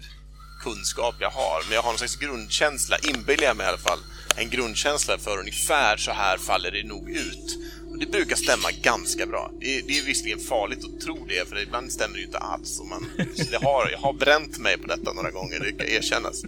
[0.62, 3.98] kunskap jag har, men jag har någon slags grundkänsla, inbillar jag mig i alla fall,
[4.36, 7.59] en grundkänsla för ungefär så här faller det nog ut.
[8.01, 9.53] Det brukar stämma ganska bra.
[9.61, 12.38] Det är, det är visserligen farligt att tro det, för ibland stämmer det ju inte
[12.38, 12.80] alls.
[12.80, 13.07] Och man,
[13.51, 16.42] det har, jag har bränt mig på detta några gånger, det ska erkännas.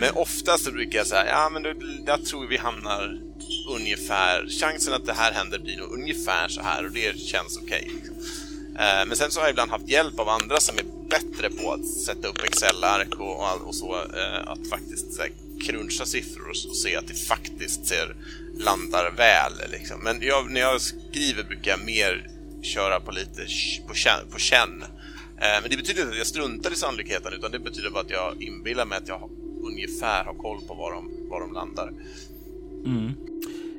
[0.00, 1.72] Men oftast så brukar jag säga, ja men då,
[2.06, 3.20] jag tror vi hamnar
[3.68, 7.90] ungefär, chansen att det här händer blir nog ungefär så här och det känns okej.
[8.02, 8.10] Okay.
[9.06, 11.86] Men sen så har jag ibland haft hjälp av andra som är bättre på att
[11.86, 15.14] sätta upp Excel-ark och, och, så, eh, att faktiskt
[15.60, 18.16] cruncha siffror och, se att det faktiskt ser,
[18.58, 19.70] landar väl.
[19.70, 20.00] Liksom.
[20.04, 22.30] Men jag, när jag skriver brukar jag mer
[22.62, 23.46] köra på lite
[23.88, 24.20] på känn.
[24.30, 24.82] På känn.
[25.36, 28.10] Eh, men det betyder inte att jag struntar i sannolikheten utan det betyder bara att
[28.10, 29.30] jag inbillar mig att jag
[29.62, 31.92] ungefär har koll på var de, var de landar.
[32.86, 33.12] Mm.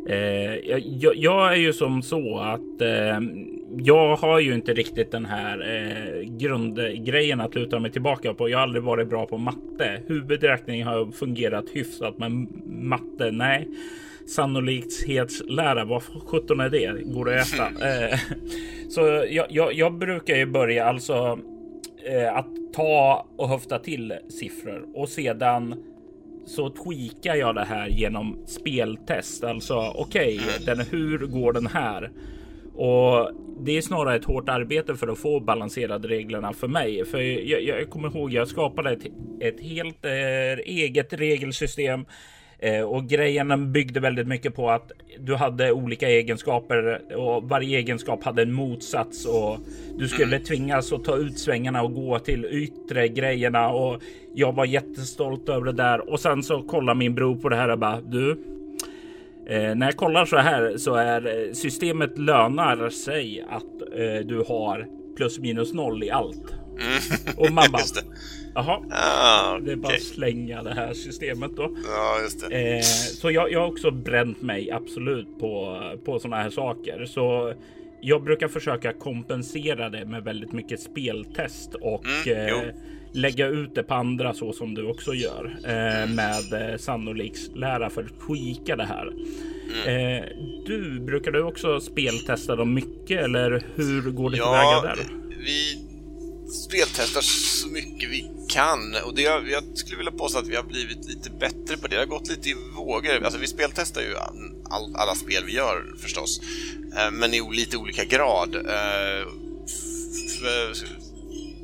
[0.07, 3.19] Eh, jag, jag, är ju som så att eh,
[3.77, 8.49] jag har ju inte riktigt den här eh, grundgrejen att luta mig tillbaka på.
[8.49, 10.01] Jag har aldrig varit bra på matte.
[10.07, 13.67] Huvudräkning har fungerat hyfsat, men matte, nej.
[14.27, 17.03] Sannolikhetslära, vad sjutton är det?
[17.05, 17.69] Går det att äta?
[17.85, 18.19] Eh,
[18.89, 21.39] så jag, jag, jag, brukar ju börja alltså
[22.05, 25.75] eh, att ta och höfta till siffror och sedan
[26.45, 29.43] så tweakar jag det här genom speltest.
[29.43, 32.11] Alltså okej, okay, hur går den här?
[32.75, 37.05] Och det är snarare ett hårt arbete för att få balanserade reglerna för mig.
[37.05, 39.05] För jag, jag kommer ihåg, jag skapade ett,
[39.39, 42.05] ett helt eh, eget regelsystem
[42.59, 48.23] eh, och grejen byggde väldigt mycket på att du hade olika egenskaper och varje egenskap
[48.23, 49.57] hade en motsats och
[49.97, 54.01] du skulle tvingas att ta ut svängarna och gå till yttre grejerna och
[54.33, 57.69] jag var jättestolt över det där och sen så kollar min bror på det här
[57.69, 58.54] och bara du.
[59.47, 64.43] Eh, när jag kollar så här så är eh, systemet lönar sig att eh, du
[64.47, 64.87] har
[65.17, 66.53] plus minus noll i allt.
[66.79, 67.37] Mm.
[67.37, 67.81] Och man bara.
[68.55, 69.65] Jaha, ah, okay.
[69.65, 71.75] det är bara att slänga det här systemet då.
[71.87, 72.75] Ja, just det.
[72.75, 72.81] Eh,
[73.21, 77.05] så jag, jag har också bränt mig absolut på, på sådana här saker.
[77.05, 77.53] Så
[78.01, 82.75] jag brukar försöka kompensera det med väldigt mycket speltest och mm,
[83.15, 88.03] lägga ut det på andra så som du också gör eh, med eh, sannolikslära för
[88.03, 89.13] att tweaka det här.
[89.73, 90.17] Mm.
[90.17, 90.23] Eh,
[90.65, 95.05] du, brukar du också speltesta dem mycket eller hur går det ja, tillväga där?
[95.45, 95.85] Vi
[96.65, 101.07] speltestar så mycket vi kan och det, jag skulle vilja påstå att vi har blivit
[101.07, 101.95] lite bättre på det.
[101.95, 103.23] Det har gått lite i vågor.
[103.23, 104.15] Alltså vi speltestar ju
[104.69, 106.41] all, alla spel vi gör förstås,
[106.97, 108.55] eh, men i lite olika grad.
[108.55, 109.27] Eh,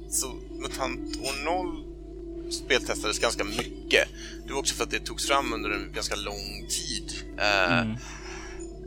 [0.09, 0.27] så
[0.61, 4.07] MUTANT år 0 speltestades ganska mycket.
[4.47, 7.13] Det var också för att det togs fram under en ganska lång tid.
[7.37, 7.97] Mm.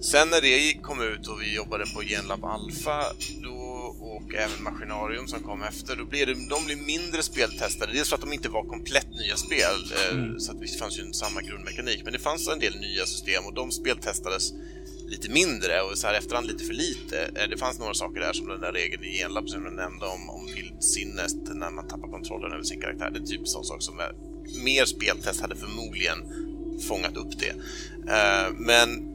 [0.02, 3.04] Sen när det kom ut och vi jobbade på Genlab Alpha
[3.42, 3.54] då,
[4.00, 7.92] och även Maskinarium som kom efter, då blev det, de blev mindre speltestade.
[7.92, 10.40] Dels för att de inte var komplett nya spel, eh, mm.
[10.40, 13.54] så att det fanns ju samma grundmekanik, men det fanns en del nya system och
[13.54, 14.52] de speltestades
[15.06, 17.30] lite mindre och så här efterhand lite för lite.
[17.34, 20.06] Eh, det fanns några saker där som den där regeln i Genlab som jag nämnde
[20.06, 23.10] om, om bildsinnet, när man tappar kontrollen över sin karaktär.
[23.10, 24.12] Det är typ sån sak som är,
[24.64, 26.18] mer speltest hade förmodligen
[26.88, 27.54] fångat upp det.
[28.10, 29.14] Uh, men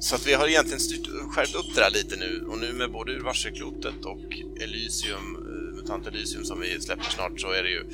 [0.00, 2.92] så att vi har egentligen styrt, skärpt upp det där lite nu och nu med
[2.92, 7.84] både Urvarselklotet och Elysium, eh, Mutant Elysium som vi släpper snart så är det ju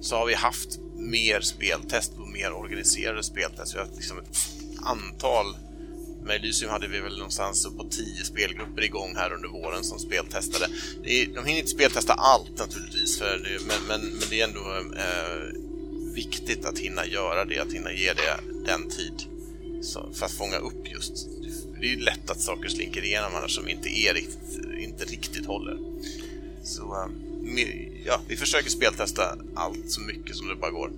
[0.00, 3.74] så har vi haft mer speltest och mer organiserade speltest.
[3.74, 4.36] Vi har haft liksom ett
[4.82, 5.56] antal
[6.26, 10.68] med Elysium hade vi väl någonstans på tio spelgrupper igång här under våren som speltestade.
[11.04, 14.60] De hinner inte speltesta allt naturligtvis, för det, men, men, men, det är ändå
[14.96, 19.24] eh, viktigt att hinna göra det, att hinna ge det den tid
[19.82, 21.28] så, för att fånga upp just.
[21.80, 25.46] Det är ju lätt att saker slinker igenom annars som inte, är riktigt, inte riktigt
[25.46, 25.78] håller.
[26.62, 27.68] Så eh,
[28.04, 30.90] ja, vi försöker speltesta allt så mycket som det bara går.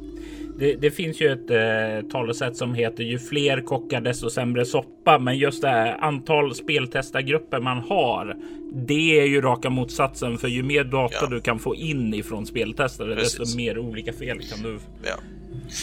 [0.59, 5.19] Det, det, finns ju ett eh, talesätt som heter ju fler kockar desto sämre soppa.
[5.19, 8.37] Men just det här antal speltestargrupper man har.
[8.73, 11.27] Det är ju raka motsatsen för ju mer data ja.
[11.27, 13.39] du kan få in ifrån speltestare Precis.
[13.39, 14.79] desto mer olika fel kan du.
[15.05, 15.17] Ja.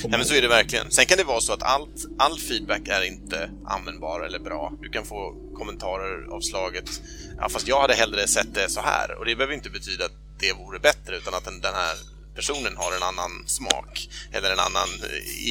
[0.03, 0.91] Ja, men så är det verkligen.
[0.91, 4.73] Sen kan det vara så att allt, all feedback är inte användbar eller bra.
[4.81, 6.89] Du kan få kommentarer av slaget
[7.37, 10.15] ja, fast jag hade hellre sett det så här och det behöver inte betyda att
[10.39, 14.59] det vore bättre utan att den, den här personen har en annan smak eller en
[14.59, 14.89] annan,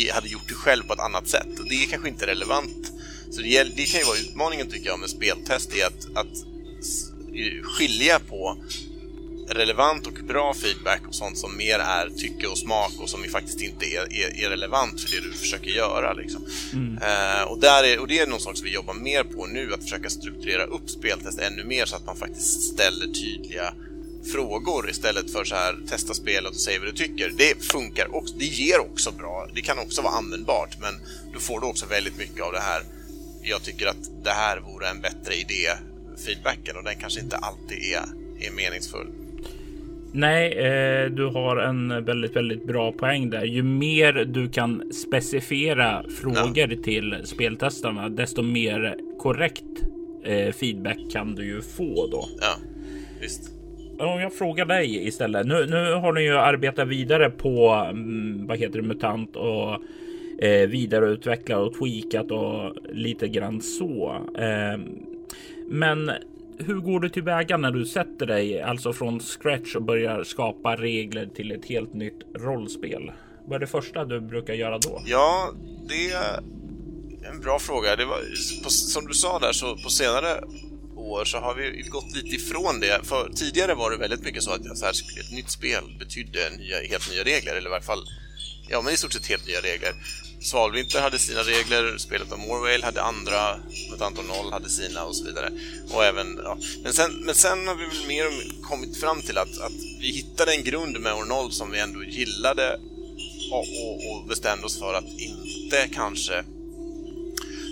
[0.06, 1.58] eh, hade gjort det själv på ett annat sätt.
[1.58, 2.92] Och det är kanske inte relevant.
[3.30, 6.36] Så det, det kan ju vara utmaningen tycker jag med speltest, är att, att
[7.64, 8.56] skilja på
[9.48, 13.60] relevant och bra feedback och sånt som mer är tycke och smak och som faktiskt
[13.60, 16.12] inte är, är, är relevant för det du försöker göra.
[16.12, 16.46] Liksom.
[16.72, 16.92] Mm.
[16.92, 19.74] Uh, och, där är, och det är någon sak som vi jobbar mer på nu,
[19.74, 23.74] att försöka strukturera upp speltest ännu mer så att man faktiskt ställer tydliga
[24.32, 27.32] frågor istället för så här testa spelet och säga vad du tycker.
[27.38, 28.34] Det funkar också.
[28.38, 29.48] Det ger också bra.
[29.54, 30.94] Det kan också vara användbart, men
[31.32, 32.82] då får du också väldigt mycket av det här.
[33.42, 35.68] Jag tycker att det här vore en bättre idé
[36.26, 38.04] feedbacken och den kanske inte alltid är,
[38.46, 39.06] är meningsfull.
[40.12, 43.44] Nej, eh, du har en väldigt, väldigt bra poäng där.
[43.44, 46.82] Ju mer du kan specificera frågor ja.
[46.84, 49.64] till speltestarna, desto mer korrekt
[50.24, 52.28] eh, feedback kan du ju få då.
[52.40, 52.56] Ja,
[53.20, 53.50] visst
[54.06, 55.46] om jag frågar dig istället.
[55.46, 59.72] Nu, nu har ni ju arbetat vidare på mm, vad heter det, MUTANT och
[60.44, 64.16] eh, vidareutvecklat och tweakat och lite grann så.
[64.38, 64.80] Eh,
[65.68, 66.10] men
[66.58, 71.26] hur går du tillväga när du sätter dig alltså från scratch och börjar skapa regler
[71.26, 73.12] till ett helt nytt rollspel?
[73.46, 75.02] Vad är det första du brukar göra då?
[75.06, 75.50] Ja,
[75.88, 76.38] det är
[77.32, 77.96] en bra fråga.
[77.96, 78.18] Det var,
[78.64, 80.44] på, som du sa där så på senare
[81.10, 83.06] år så har vi gått lite ifrån det.
[83.06, 86.80] För tidigare var det väldigt mycket så att så här, ett nytt spel betydde nya,
[86.80, 88.04] helt nya regler, eller i varje fall
[88.68, 89.94] ja, men i stort sett helt nya regler.
[90.40, 93.56] Svalvinter hade sina regler, spelet om Morvale hade andra,
[93.90, 95.50] Mutant Noll hade sina och så vidare.
[95.90, 96.58] Och även, ja.
[96.82, 100.54] men, sen, men sen har vi väl mer kommit fram till att, att vi hittade
[100.54, 102.80] en grund med År 0 som vi ändå gillade
[103.50, 106.44] och, och, och bestämde oss för att inte kanske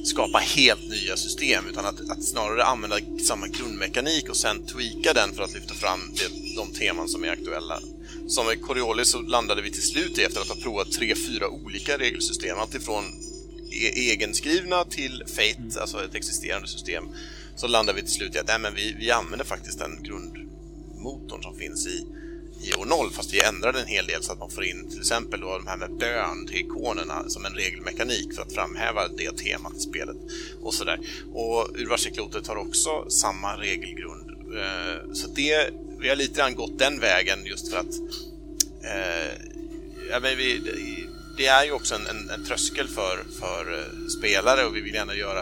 [0.02, 5.34] skapa helt nya system utan att, att, snarare använda samma grundmekanik och sen tweaka den
[5.34, 7.80] för att lyfta fram det, de teman som är aktuella.
[8.28, 11.98] Som med Coriolis så landade vi till slut efter att ha provat tre, fyra olika
[11.98, 12.58] regelsystem.
[12.58, 13.04] Alltifrån
[13.70, 17.04] e egenskrivna till Fate, alltså ett existerande system.
[17.56, 21.42] Så landade vi till slut i att nej, men vi, vi använder faktiskt den grundmotorn
[21.42, 22.06] som finns i
[22.62, 25.40] i 0 fast vi ändrade en hel del så att man får in till exempel
[25.40, 29.76] då de här med bön till ikonerna som en regelmekanik för att framhäva det temat
[29.76, 30.16] i spelet
[30.62, 30.98] och sådär.
[31.32, 34.30] Och Urvarseklotet har också samma regelgrund.
[34.30, 37.94] Eh, så det, vi har lite grann gått den vägen just för att
[38.84, 39.32] eh,
[40.10, 40.60] ja, men vi,
[41.36, 44.94] det är ju också en, en, en tröskel för, för eh, spelare och vi vill
[44.94, 45.40] gärna göra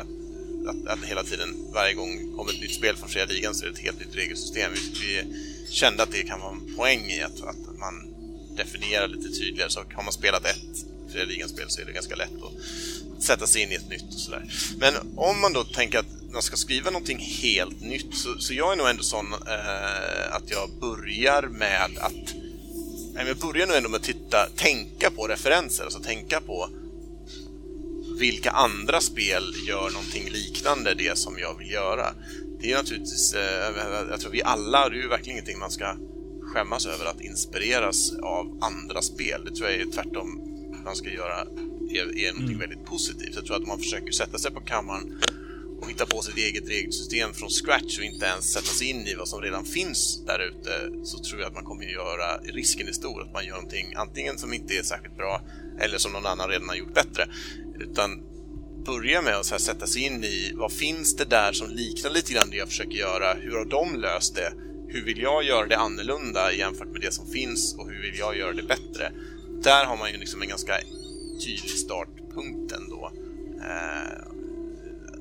[0.66, 3.68] att, att hela tiden, varje gång kommer ett nytt spel från fria ligan så är
[3.68, 4.72] det ett helt nytt regelsystem.
[4.74, 5.24] Vi, vi
[5.70, 8.14] kände att det kan vara en poäng i att, att man
[8.56, 9.70] definierar lite tydligare.
[9.70, 13.62] Så har man spelat ett fria ligan-spel så är det ganska lätt att sätta sig
[13.62, 14.44] in i ett nytt och sådär.
[14.78, 18.72] Men om man då tänker att man ska skriva någonting helt nytt så, så jag
[18.72, 22.34] är nog ändå sån eh, att jag börjar med att
[23.26, 26.68] jag börjar nog ändå med att titta, tänka på referenser, alltså tänka på
[28.18, 32.14] vilka andra spel gör någonting liknande det som jag vill göra?
[32.60, 35.96] Det är naturligtvis, eh, jag tror vi alla, det är ju verkligen ingenting man ska
[36.42, 39.44] skämmas över att inspireras av andra spel.
[39.44, 40.50] Det tror jag är tvärtom
[40.84, 41.46] man ska göra
[41.90, 42.58] är, är någonting mm.
[42.58, 43.34] väldigt positivt.
[43.34, 45.22] Jag tror att om man försöker sätta sig på kammaren
[45.80, 49.14] och hitta på sitt eget regelsystem från scratch och inte ens sätta sig in i
[49.14, 52.88] vad som redan finns där ute så tror jag att man kommer att göra, risken
[52.88, 55.42] är stor att man gör någonting antingen som inte är särskilt bra
[55.80, 57.28] eller som någon annan redan har gjort bättre.
[57.80, 58.22] Utan
[58.84, 62.32] börja med att så sätta sig in i vad finns det där som liknar lite
[62.32, 63.34] grann det jag försöker göra?
[63.34, 64.52] Hur har de löst det?
[64.88, 68.36] Hur vill jag göra det annorlunda jämfört med det som finns och hur vill jag
[68.36, 69.12] göra det bättre?
[69.62, 70.72] Där har man ju liksom en ganska
[71.44, 73.12] tydlig startpunkt ändå.
[73.60, 74.39] Eh,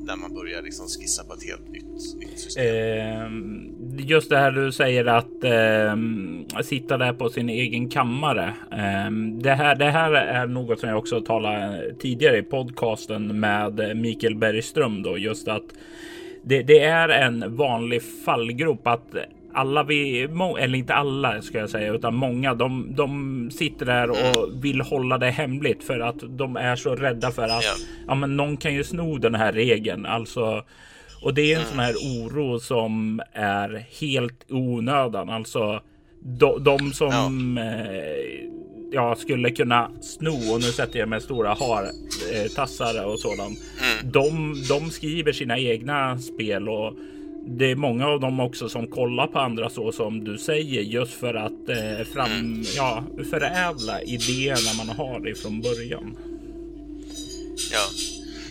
[0.05, 2.65] där man börjar liksom skissa på ett helt nytt, nytt system.
[2.65, 8.53] Eh, just det här du säger att eh, sitta där på sin egen kammare.
[8.71, 13.97] Eh, det, här, det här är något som jag också talade tidigare i podcasten med
[13.97, 15.65] Mikael Bergström då just att
[16.41, 19.15] det, det, är en vanlig fallgrop att
[19.53, 20.21] alla vi,
[20.59, 25.17] eller inte alla ska jag säga, utan många, de, de sitter där och vill hålla
[25.17, 27.73] det hemligt för att de är så rädda för att ja.
[28.07, 30.05] ja men någon kan ju sno den här regeln.
[30.05, 30.63] Alltså,
[31.21, 31.69] och det är en mm.
[31.69, 35.29] sån här oro som är helt onödan.
[35.29, 35.81] Alltså
[36.21, 37.63] de, de som ja.
[37.63, 38.49] Eh,
[38.91, 41.83] ja, skulle kunna sno och nu sätter jag med stora har
[42.33, 43.59] eh, tassar och sådant.
[43.81, 44.11] Mm.
[44.11, 46.93] De, de skriver sina egna spel och
[47.45, 51.13] det är många av dem också som kollar på andra så som du säger just
[51.13, 52.63] för att eh, fram, mm.
[52.75, 56.17] ja, förädla idéerna man har ifrån början.
[57.71, 57.85] Ja,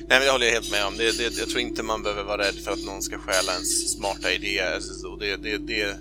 [0.09, 0.97] Nej, men det håller jag helt med om.
[0.97, 3.93] Det, det, jag tror inte man behöver vara rädd för att någon ska stjäla ens
[3.93, 4.61] smarta idé.
[4.61, 5.97] Alltså, det, det, det,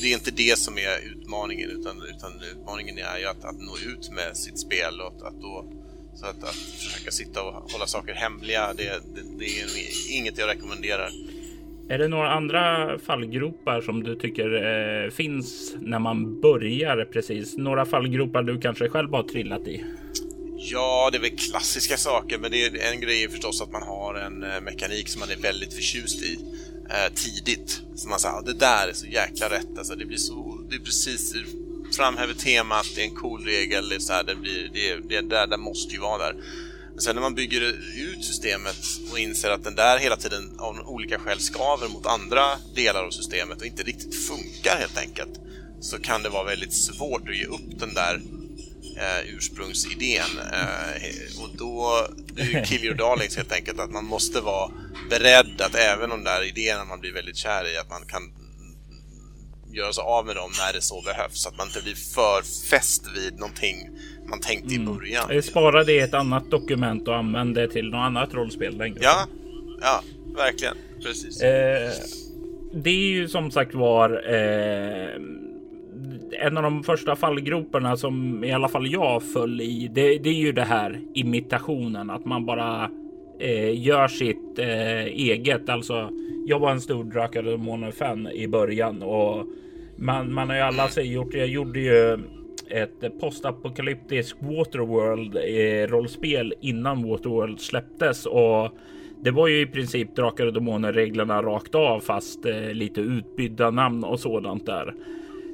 [0.00, 3.76] det är inte det som är utmaningen, utan, utan utmaningen är ju att, att nå
[3.76, 5.64] ut med sitt spel och att, att då
[6.14, 9.66] så att, att försöka sitta och hålla saker hemliga, det, det, det är
[10.16, 11.10] inget jag rekommenderar.
[11.90, 17.56] Är det några andra fallgropar som du tycker eh, finns när man börjar precis?
[17.56, 19.84] Några fallgropar du kanske själv har trillat i?
[20.56, 23.82] Ja, det är väl klassiska saker, men det är en grej är förstås att man
[23.82, 26.38] har en eh, mekanik som man är väldigt förtjust i
[26.90, 27.82] eh, tidigt.
[27.94, 30.80] Så man säger, det där är så jäkla rätt, alltså det blir så, det är
[30.80, 31.34] precis,
[31.96, 35.28] framhäver temat, det är en cool regel, det är så här, det blir, det, det
[35.28, 36.34] där, det måste ju vara där.
[37.00, 37.60] Men sen när man bygger
[37.96, 38.76] ut systemet
[39.12, 43.10] och inser att den där hela tiden av olika skäl skaver mot andra delar av
[43.10, 45.40] systemet och inte riktigt funkar helt enkelt,
[45.80, 48.20] så kan det vara väldigt svårt att ge upp den där
[48.96, 50.38] eh, ursprungsidén.
[50.52, 54.70] Eh, och då, det är ju kill your darlings helt enkelt, att man måste vara
[55.10, 58.32] beredd att även de där idéerna man blir väldigt kär i, att man kan
[59.72, 62.42] göra sig av med dem när det så behövs, så att man inte blir för
[62.70, 63.76] fäst vid någonting
[64.30, 64.82] man tänkte mm.
[64.82, 65.42] i början.
[65.42, 68.98] Spara det i ett annat dokument och använd det till något annat rollspel längre.
[69.02, 69.26] Ja,
[69.80, 70.02] ja,
[70.36, 70.74] verkligen.
[71.02, 71.42] Precis.
[71.42, 71.90] Eh,
[72.74, 75.14] det är ju som sagt var eh,
[76.40, 79.90] en av de första fallgroparna som i alla fall jag föll i.
[79.94, 82.90] Det, det är ju det här imitationen, att man bara
[83.40, 85.68] eh, gör sitt eh, eget.
[85.68, 86.10] Alltså,
[86.50, 89.46] jag var en stor Drakar och Demoner-fan i början och
[89.96, 91.34] man, man har ju alla sig gjort.
[91.34, 92.12] Jag gjorde ju
[92.70, 98.68] ett postapokalyptisk Waterworld eh, rollspel innan Waterworld släpptes och
[99.22, 103.70] det var ju i princip Drakar och Demoner reglerna rakt av fast eh, lite utbytta
[103.70, 104.94] namn och sådant där.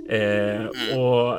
[0.09, 0.66] Eh,
[0.99, 1.38] och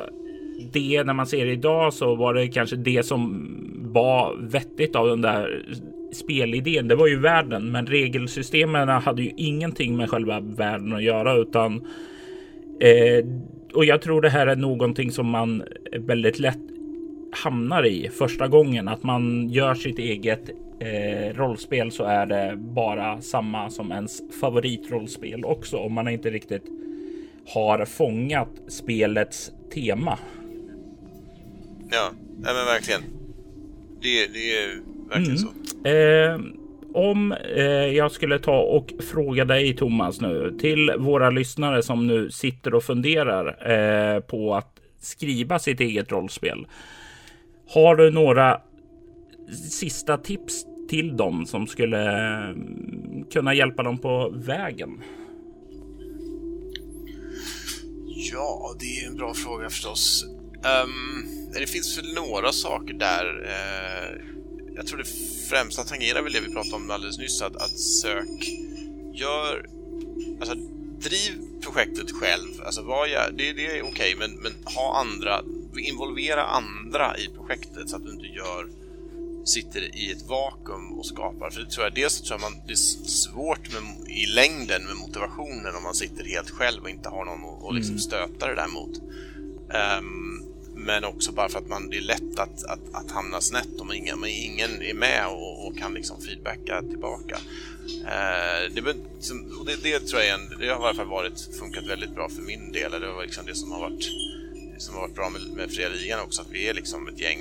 [0.72, 3.48] det när man ser det idag så var det kanske det som
[3.92, 5.64] var vettigt av den där
[6.12, 6.88] spelidén.
[6.88, 11.86] Det var ju världen, men regelsystemen hade ju ingenting med själva världen att göra utan
[12.80, 13.24] eh,
[13.74, 16.58] och jag tror det här är någonting som man väldigt lätt
[17.32, 18.88] hamnar i första gången.
[18.88, 20.50] Att man gör sitt eget
[20.80, 25.76] eh, rollspel så är det bara samma som ens favoritrollspel också.
[25.76, 26.64] Om man inte riktigt
[27.46, 30.18] har fångat spelets tema.
[31.90, 32.10] Ja,
[32.42, 33.00] men verkligen.
[34.00, 35.38] Det, det är verkligen mm.
[35.38, 35.48] så.
[35.84, 36.40] Eh,
[36.94, 37.62] om eh,
[37.96, 42.84] jag skulle ta och fråga dig Thomas nu till våra lyssnare som nu sitter och
[42.84, 46.66] funderar eh, på att skriva sitt eget rollspel.
[47.68, 48.60] Har du några
[49.70, 52.54] sista tips till dem som skulle eh,
[53.32, 55.02] kunna hjälpa dem på vägen?
[58.32, 60.24] Ja, det är en bra fråga förstås.
[60.54, 63.26] Um, det finns väl några saker där.
[63.40, 64.37] Uh,
[64.78, 65.08] jag tror det
[65.48, 68.48] främsta tangerar väl det vi pratade om alldeles nyss, att, att sök...
[69.12, 69.68] Gör...
[70.40, 70.54] Alltså,
[70.98, 72.62] driv projektet själv.
[72.64, 75.42] Alltså, vad jag, det, det är okej, okay, men, men ha andra...
[75.78, 78.68] Involvera andra i projektet så att du inte gör
[79.44, 81.50] sitter i ett vakuum och skapar.
[81.50, 84.96] För det tror jag, dels tror jag man, det är svårt med, i längden med
[84.96, 88.00] motivationen om man sitter helt själv och inte har någon att liksom mm.
[88.00, 88.98] stöta det där mot.
[89.98, 90.47] Um,
[90.88, 93.92] men också bara för att man, det är lätt att, att, att hamna snett om
[93.92, 97.38] ingen, om ingen är med och, och kan liksom feedbacka tillbaka.
[98.06, 98.80] Eh, det,
[99.66, 102.42] det, det, tror jag en, det har i alla fall varit, funkat väldigt bra för
[102.42, 102.90] min del.
[102.90, 104.04] Det var liksom det som har varit,
[104.78, 107.38] som har varit bra med, med Fria Ligan också, att vi är liksom ett gäng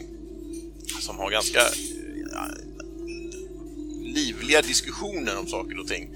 [1.00, 1.62] som har ganska
[4.02, 6.10] livliga diskussioner om saker och ting.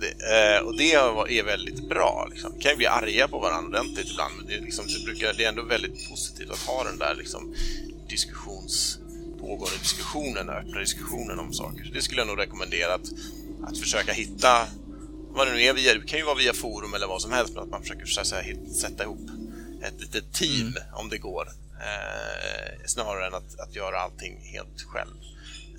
[0.00, 2.28] Det, eh, och det är väldigt bra.
[2.30, 2.52] Liksom.
[2.56, 5.34] Vi kan ju bli arga på varandra ordentligt ibland, men det är, liksom, det, brukar,
[5.34, 7.54] det är ändå väldigt positivt att ha den där liksom,
[8.08, 8.98] diskussions
[9.40, 11.84] pågående diskussionen, öppna diskussionen om saker.
[11.84, 13.10] Så det skulle jag nog rekommendera att,
[13.62, 14.66] att försöka hitta
[15.30, 17.54] vad det nu är via, det kan ju vara via forum eller vad som helst,
[17.54, 19.30] men att man försöker så här, sätta ihop
[19.82, 20.82] ett litet team mm.
[20.94, 21.48] om det går.
[21.80, 25.14] Eh, snarare än att, att göra allting helt själv.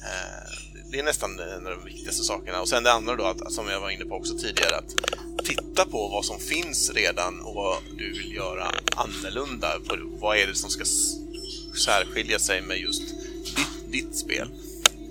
[0.02, 2.62] Eh, det är nästan en av de viktigaste sakerna.
[2.62, 4.96] Och sen det andra då, att, som jag var inne på också tidigare, att
[5.44, 9.80] titta på vad som finns redan och vad du vill göra annorlunda.
[10.20, 10.84] Vad är det som ska
[11.86, 13.02] särskilja sig med just
[13.56, 14.48] ditt, ditt spel?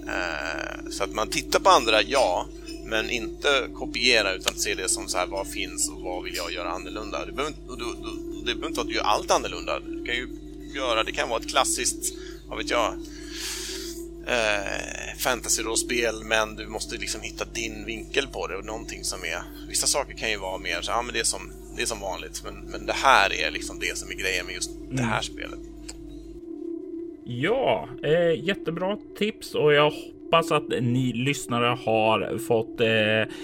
[0.09, 2.47] Eh, så att man tittar på andra, ja,
[2.85, 6.53] men inte kopiera utan se det som så här, vad finns och vad vill jag
[6.53, 7.27] göra annorlunda?
[7.27, 9.81] Det behöver, och du, du, det behöver inte vara att du gör allt annorlunda.
[9.81, 10.29] Du kan ju
[10.75, 12.15] göra, det kan vara ett klassiskt,
[12.49, 12.95] vad vet jag,
[14.27, 14.78] eh,
[15.19, 19.69] fantasy-rollspel men du måste liksom hitta din vinkel på det och någonting som är...
[19.69, 22.01] Vissa saker kan ju vara mer så ja men det är som, det är som
[22.01, 24.97] vanligt men, men det här är liksom det som är grejen med just mm.
[24.97, 25.59] det här spelet.
[27.25, 33.35] Ja, eh, jättebra tips och jag hoppas att ni lyssnare har fått eh,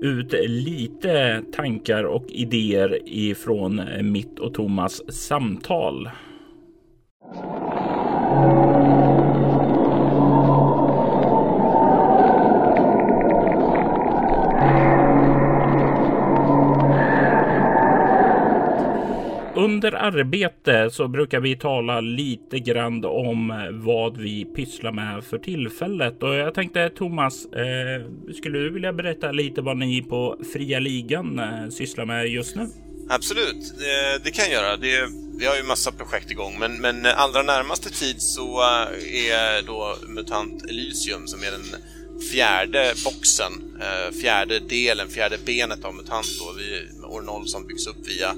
[0.00, 6.10] ut lite tankar och idéer ifrån mitt och Thomas samtal.
[19.78, 25.38] Under arbete så brukar vi tala lite grann om eh, vad vi pysslar med för
[25.38, 28.02] tillfället och jag tänkte Thomas, eh,
[28.38, 32.68] skulle du vilja berätta lite vad ni på Fria Ligan eh, sysslar med just nu?
[33.08, 34.76] Absolut, det, det kan jag göra.
[34.76, 35.08] Det,
[35.38, 39.62] vi har ju massa projekt igång, men, men eh, allra närmaste tid så eh, är
[39.66, 41.82] då MUTANT Elysium som är den
[42.32, 43.52] fjärde boxen,
[44.20, 48.34] fjärde delen, fjärde benet av MUTANT då, vi, år 0 som byggs upp via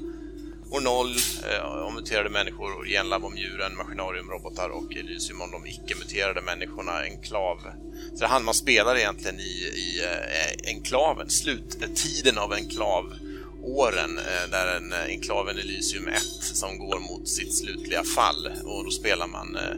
[0.71, 1.16] år 0
[1.51, 6.93] eh, om muterade människor, genlab om djuren, maskinarium, robotar och Elysium om de icke-muterade människorna,
[6.93, 7.59] enklav.
[8.14, 13.14] Så det handlar, man spelar egentligen i, i eh, enklaven, sluttiden av enklav
[13.62, 18.85] åren eh, där en eh, enklaven Elysium 1 som går mot sitt slutliga fall och
[18.85, 19.77] då spelar man eh,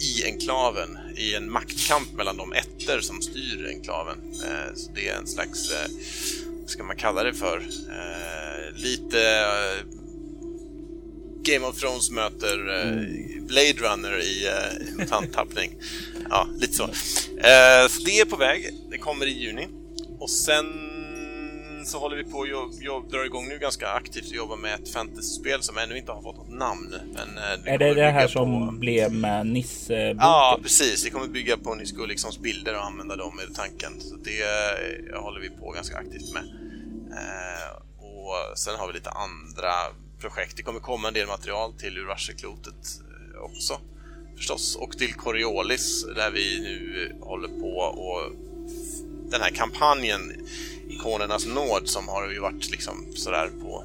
[0.00, 4.18] i enklaven i en maktkamp mellan de ettor som styr enklaven.
[4.44, 5.72] Eh, så det är en slags,
[6.60, 7.62] vad ska man kalla det för,
[8.74, 9.44] lite
[11.52, 12.56] Game of Thrones möter
[13.40, 14.48] Blade Runner i
[14.96, 15.74] mutanttappning.
[16.30, 16.86] Ja, lite så.
[17.88, 18.70] Så det är på väg.
[18.90, 19.66] Det kommer i juni.
[20.18, 20.88] Och sen
[21.88, 22.42] så håller vi på
[22.96, 26.22] att dra igång nu ganska aktivt och jobba med ett fantasyspel som ännu inte har
[26.22, 26.94] fått något namn.
[27.14, 28.72] Men eh, är det det här som på...
[28.72, 30.16] blev med Nisse?
[30.18, 31.06] Ja, precis.
[31.06, 34.00] Vi kommer bygga på Nisse Gulliksons bilder och använda dem i tanken.
[34.00, 36.44] Så det eh, håller vi på ganska aktivt med.
[37.12, 39.72] Eh, och sen har vi lite andra
[40.20, 40.56] projekt.
[40.56, 43.00] Det kommer komma en del material till Urvarseklotet
[43.34, 43.80] eh, också
[44.36, 48.32] förstås och till Coriolis där vi nu eh, håller på och
[49.30, 50.46] den här kampanjen
[50.88, 53.84] Ikonernas nåd som har ju varit liksom sådär på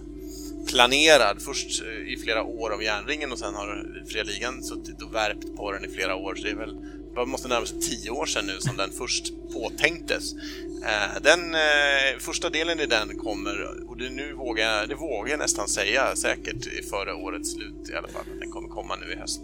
[0.68, 5.16] planerad först eh, i flera år av järnringen och sen har Fria Ligan suttit och
[5.16, 6.36] värpt på den i flera år.
[6.36, 6.78] Så det är väl,
[7.22, 10.34] det måste närma sig tio år sedan nu som den först påtänktes.
[10.84, 15.40] Eh, den eh, första delen i den kommer, och det, nu vågar, det vågar jag
[15.40, 19.42] nästan säga säkert före årets slut i alla fall, den kommer komma nu i höst.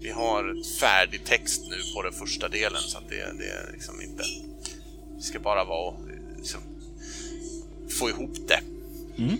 [0.00, 4.00] Vi har färdig text nu på den första delen så att det, det är liksom
[4.02, 4.24] inte...
[5.16, 5.94] Det ska bara vara
[6.36, 6.60] liksom,
[7.98, 8.60] få ihop det.
[9.18, 9.38] Mm.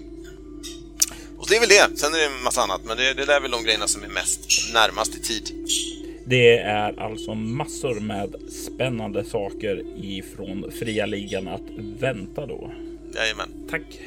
[1.39, 1.99] Och det är väl det.
[1.99, 4.09] Sen är det en massa annat, men det, det är väl de grejerna som är
[4.09, 5.69] mest närmast i tid.
[6.25, 11.71] Det är alltså massor med spännande saker ifrån fria ligan att
[12.01, 12.71] vänta då.
[13.15, 13.69] Jajamän.
[13.71, 14.01] Tack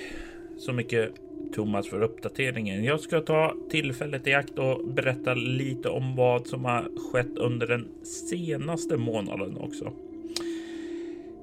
[0.58, 1.12] så mycket
[1.56, 2.84] Thomas för uppdateringen.
[2.84, 7.68] Jag ska ta tillfället i akt och berätta lite om vad som har skett under
[7.68, 9.94] den senaste månaden också.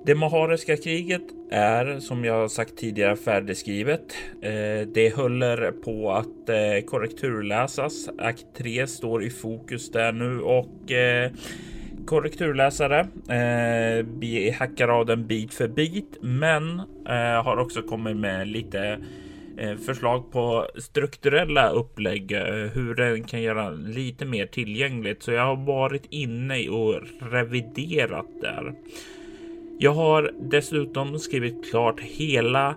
[0.05, 4.15] Det Mahariska kriget är som jag sagt tidigare färdigskrivet.
[4.43, 8.09] Eh, det håller på att eh, korrekturläsas.
[8.19, 11.31] Akt 3 står i fokus där nu och eh,
[12.07, 13.07] korrekturläsare,
[14.59, 16.83] hackar av den bit för bit, men
[17.45, 18.99] har också kommit med lite
[19.87, 22.33] förslag på strukturella upplägg,
[22.75, 25.23] hur den kan göra lite mer tillgängligt.
[25.23, 28.75] Så jag har varit inne och reviderat där.
[29.83, 32.77] Jag har dessutom skrivit klart hela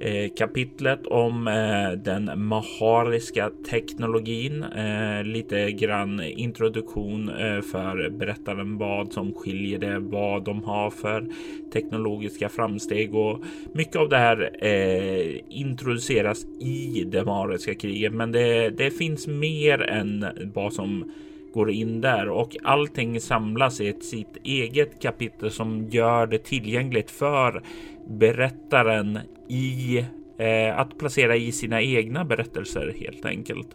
[0.00, 4.62] Eh, kapitlet om eh, den mahariska teknologin.
[4.62, 11.26] Eh, lite grann introduktion eh, för berättaren vad som skiljer det, vad de har för
[11.72, 18.12] teknologiska framsteg och mycket av det här eh, introduceras i det mahariska kriget.
[18.12, 21.12] Men det, det finns mer än vad som
[21.56, 27.10] går in där och allting samlas i ett sitt eget kapitel som gör det tillgängligt
[27.10, 27.62] för
[28.08, 30.04] berättaren i
[30.38, 33.68] eh, att placera i sina egna berättelser helt enkelt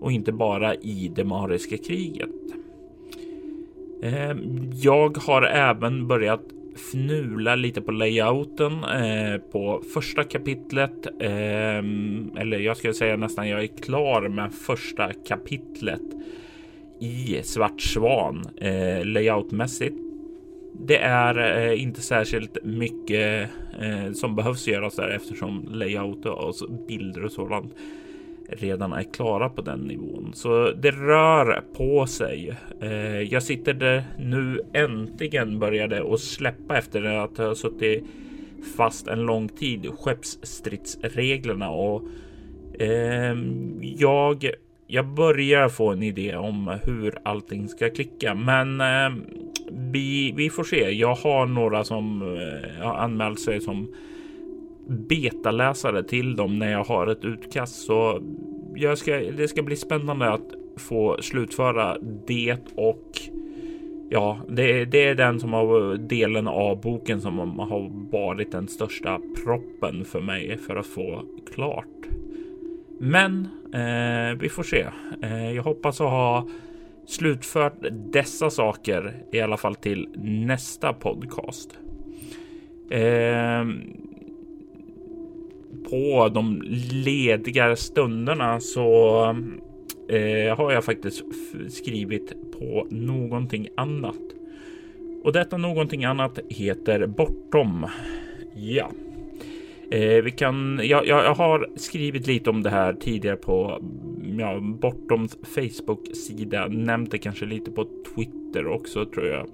[0.00, 2.30] och inte bara i det mariska kriget.
[4.02, 4.36] Eh,
[4.82, 6.42] jag har även börjat
[6.74, 11.06] fnula lite på layouten eh, på första kapitlet.
[11.20, 11.78] Eh,
[12.40, 16.02] eller jag skulle säga nästan jag är klar med första kapitlet
[17.00, 19.96] i Svart Svan eh, layoutmässigt
[20.86, 26.54] det är eh, inte särskilt mycket eh, som behövs göras där eftersom layout och
[26.88, 27.74] bilder och sådant
[28.48, 30.30] redan är klara på den nivån.
[30.34, 32.56] Så det rör på sig.
[32.80, 38.04] Eh, jag sitter där nu äntligen började och släppa efter att ha suttit
[38.76, 42.02] fast en lång tid skeppsstridsreglerna och
[42.80, 43.36] eh,
[43.80, 44.50] jag
[44.92, 49.22] jag börjar få en idé om hur allting ska klicka, men eh,
[49.70, 50.90] vi, vi får se.
[50.90, 53.88] Jag har några som eh, har anmält sig som
[54.86, 58.22] betaläsare till dem när jag har ett utkast, så
[58.74, 63.20] jag ska, det ska bli spännande att få slutföra det och
[64.08, 69.20] ja, det, det är den som har delen av boken som har varit den största
[69.44, 71.22] proppen för mig för att få
[71.54, 71.86] klart.
[72.98, 74.86] Men eh, vi får se.
[75.22, 76.48] Eh, jag hoppas att ha
[77.06, 77.78] slutfört
[78.12, 81.78] dessa saker i alla fall till nästa podcast.
[82.90, 83.64] Eh,
[85.90, 89.22] på de lediga stunderna så
[90.08, 91.24] eh, har jag faktiskt
[91.68, 94.20] skrivit på någonting annat.
[95.24, 97.86] Och detta någonting annat heter Bortom.
[98.54, 98.90] Ja.
[99.90, 103.82] Eh, vi kan, jag, jag, har skrivit lite om det här tidigare på
[104.38, 106.68] ja, bortom Facebook-sida.
[106.68, 109.46] Nämnt det kanske lite på Twitter också tror jag.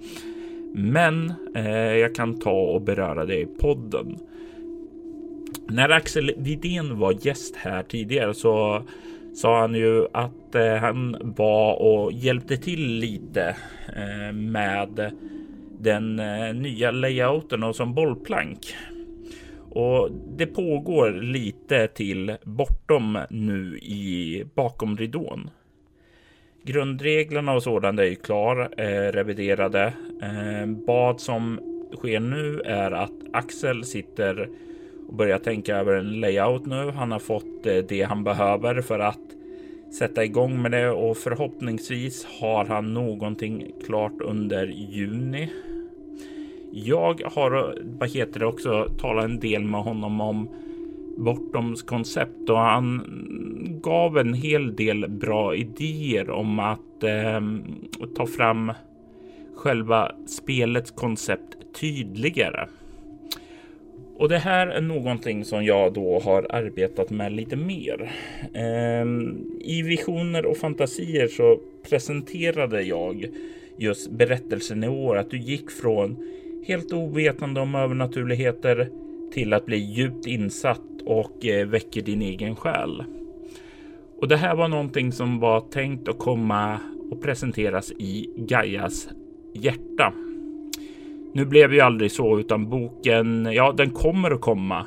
[0.73, 4.17] Men eh, jag kan ta och beröra det i podden.
[5.69, 8.83] När Axel Widén var gäst här tidigare så
[9.35, 13.55] sa han ju att eh, han var och hjälpte till lite
[13.95, 15.11] eh, med
[15.79, 18.75] den eh, nya layouten och som bollplank.
[19.77, 25.49] Och det pågår lite till bortom nu i bakom ridån.
[26.63, 29.93] Grundreglerna och sådant är ju klar, eh, reviderade.
[30.21, 31.59] Eh, vad som
[31.95, 34.49] sker nu är att Axel sitter
[35.07, 36.91] och börjar tänka över en layout nu.
[36.91, 39.27] Han har fått eh, det han behöver för att
[39.99, 45.49] sätta igång med det och förhoppningsvis har han någonting klart under juni
[46.71, 50.49] jag har, vad heter det också, talat en del med honom om
[51.17, 53.03] Bortoms koncept och han
[53.83, 57.41] gav en hel del bra idéer om att eh,
[58.15, 58.71] ta fram
[59.55, 62.67] själva spelets koncept tydligare.
[64.17, 68.11] Och det här är någonting som jag då har arbetat med lite mer.
[68.53, 69.05] Eh,
[69.59, 71.59] I visioner och fantasier så
[71.89, 73.25] presenterade jag
[73.77, 76.17] just berättelsen i år, att du gick från
[76.67, 78.89] helt ovetande om övernaturligheter
[79.33, 83.03] till att bli djupt insatt och eh, väcker din egen själ.
[84.21, 86.79] Och det här var någonting som var tänkt att komma
[87.11, 89.09] och presenteras i Gaias
[89.53, 90.13] hjärta.
[91.33, 94.85] Nu blev ju aldrig så, utan boken, ja, den kommer att komma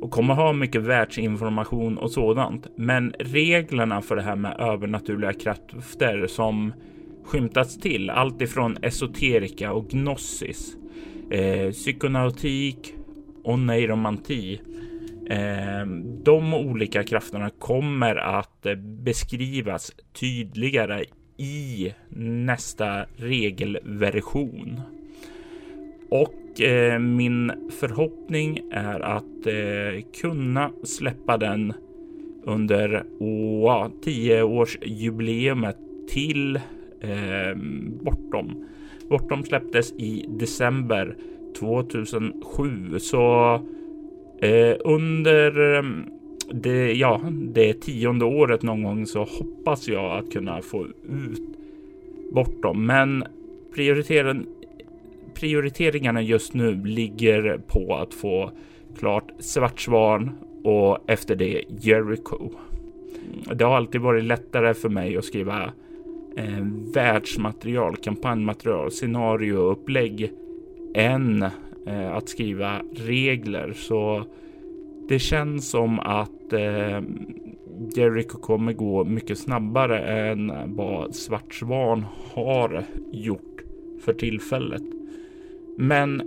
[0.00, 2.66] och kommer ha mycket världsinformation och sådant.
[2.76, 6.72] Men reglerna för det här med övernaturliga krafter som
[7.24, 10.76] skymtats till, allt ifrån esoterika och gnossis
[11.30, 12.94] eh, psykonautik
[13.44, 14.60] och neuromanti.
[15.30, 15.86] Eh,
[16.24, 21.04] de olika krafterna kommer att eh, beskrivas tydligare
[21.36, 24.80] i nästa regelversion.
[26.10, 31.72] Och eh, min förhoppning är att eh, kunna släppa den
[32.42, 33.04] under
[34.02, 35.76] tioårsjubileumet
[36.08, 36.56] till
[37.00, 37.54] eh,
[38.02, 38.68] bortom
[39.08, 41.16] Bortom släpptes i december
[41.58, 43.54] 2007 så
[44.40, 46.04] eh, under ehm,
[46.50, 51.42] det, ja, det tionde året någon gång så hoppas jag att kunna få ut
[52.32, 52.86] bortom.
[52.86, 53.24] Men
[53.74, 54.46] prioriteringen,
[55.34, 58.50] prioriteringarna just nu ligger på att få
[58.98, 60.30] klart Svartsvarn
[60.64, 62.50] och efter det Jericho.
[63.54, 65.72] Det har alltid varit lättare för mig att skriva
[66.38, 66.64] eh,
[66.94, 70.32] världsmaterial, kampanjmaterial, scenarioupplägg
[70.94, 71.42] än
[71.86, 73.72] eh, att skriva regler.
[73.72, 74.24] Så
[75.08, 77.00] det känns som att eh,
[77.96, 83.62] Jericho kommer gå mycket snabbare än vad Svart Svan har gjort
[84.04, 84.82] för tillfället.
[85.76, 86.22] Men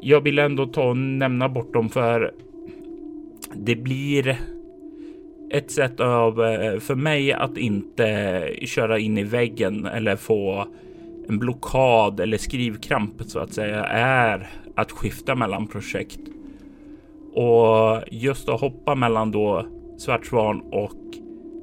[0.00, 2.34] jag vill ändå ta och nämna bort dem för
[3.54, 4.38] det blir
[5.50, 10.66] ett sätt av eh, för mig att inte köra in i väggen eller få
[11.28, 16.20] en blockad eller skrivkramp så att säga är att skifta mellan projekt.
[17.32, 19.66] Och just att hoppa mellan då
[19.98, 20.96] Svartsvan och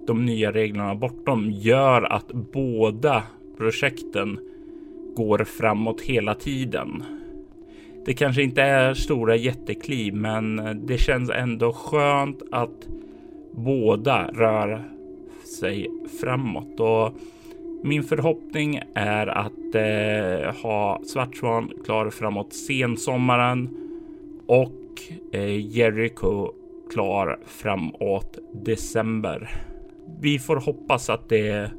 [0.07, 3.23] de nya reglerna bortom gör att båda
[3.57, 4.39] projekten
[5.15, 7.03] går framåt hela tiden.
[8.05, 12.87] Det kanske inte är stora jättekliv, men det känns ändå skönt att
[13.57, 14.83] båda rör
[15.59, 15.87] sig
[16.21, 17.13] framåt och
[17.83, 23.69] min förhoppning är att eh, ha Svartsvan klar framåt sensommaren
[24.47, 25.01] och
[25.31, 26.51] eh, Jericho
[26.91, 29.49] klar framåt december.
[30.21, 31.71] Vi får hoppas att det,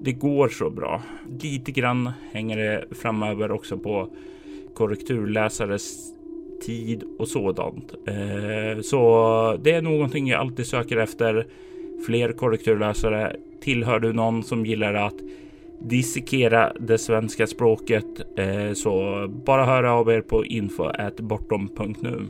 [0.00, 1.02] det går så bra.
[1.40, 4.08] Lite grann hänger det framöver också på
[4.74, 6.14] korrekturläsares
[6.66, 7.94] tid och sådant.
[8.06, 11.46] Eh, så det är någonting jag alltid söker efter.
[12.06, 13.36] Fler korrekturläsare.
[13.60, 15.14] Tillhör du någon som gillar att
[15.78, 18.04] dissekera det svenska språket
[18.36, 22.26] eh, så bara höra av er på info bortom.nu.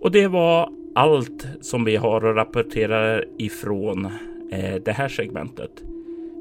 [0.00, 4.04] Och det var allt som vi har att rapportera ifrån
[4.52, 5.82] eh, det här segmentet.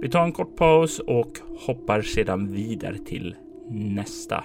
[0.02, 3.36] Vi tar en kort paus och hoppar sedan vidare till
[3.70, 4.44] nästa.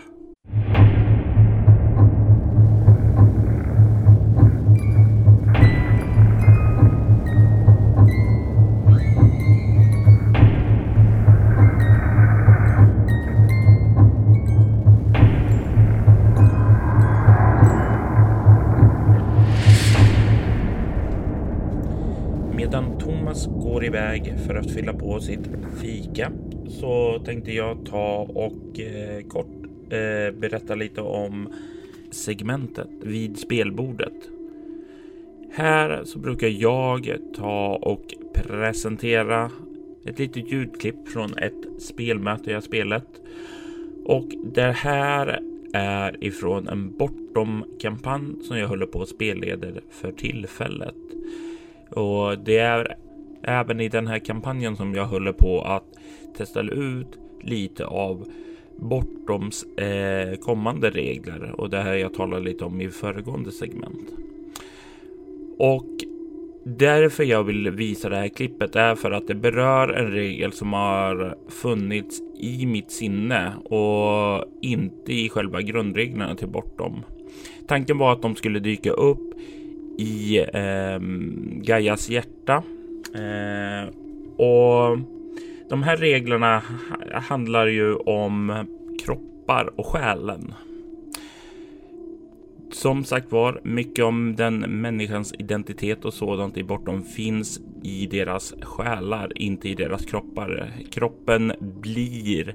[24.26, 25.48] Iväg för att fylla på sitt
[25.80, 26.32] fika
[26.68, 31.52] så tänkte jag ta och eh, kort eh, berätta lite om
[32.10, 34.30] segmentet vid spelbordet.
[35.52, 39.50] Här så brukar jag ta och presentera
[40.04, 43.06] ett litet ljudklipp från ett spelmöte jag spelat.
[44.04, 45.40] Och det här
[45.72, 50.94] är ifrån en bortom kampanj som jag håller på att spelleder för tillfället.
[51.90, 52.96] Och det är
[53.46, 55.84] även i den här kampanjen som jag håller på att
[56.36, 58.28] testa ut lite av
[58.76, 64.10] bortoms eh, kommande regler och det här jag talade lite om i föregående segment.
[65.58, 65.86] Och
[66.64, 70.72] därför jag vill visa det här klippet är för att det berör en regel som
[70.72, 77.02] har funnits i mitt sinne och inte i själva grundreglerna till bortom.
[77.66, 79.34] Tanken var att de skulle dyka upp
[79.98, 80.98] i eh,
[81.62, 82.62] Gaias hjärta
[83.16, 83.88] Eh,
[84.36, 84.98] och
[85.68, 86.62] de här reglerna
[87.12, 88.66] handlar ju om
[89.04, 90.54] kroppar och själen.
[92.72, 98.54] Som sagt var, mycket om den människans identitet och sådant i bortom finns i deras
[98.62, 100.70] själar, inte i deras kroppar.
[100.90, 102.54] Kroppen blir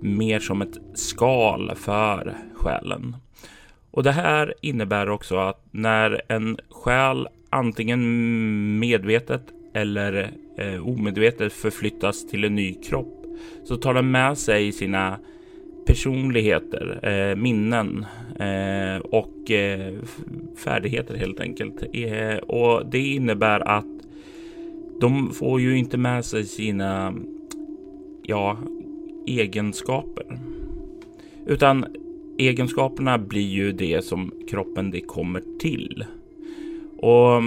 [0.00, 3.16] mer som ett skal för själen.
[3.90, 12.26] Och det här innebär också att när en själ antingen medvetet eller eh, omedvetet förflyttas
[12.26, 13.22] till en ny kropp
[13.64, 15.18] så tar den med sig sina
[15.86, 18.06] personligheter, eh, minnen
[18.38, 19.94] eh, och eh,
[20.56, 21.82] färdigheter helt enkelt.
[21.92, 23.86] Eh, och det innebär att
[25.00, 27.14] de får ju inte med sig sina
[28.22, 28.58] ja,
[29.26, 30.38] egenskaper.
[31.46, 31.86] Utan
[32.38, 36.04] egenskaperna blir ju det som kroppen det kommer till.
[36.96, 37.42] Och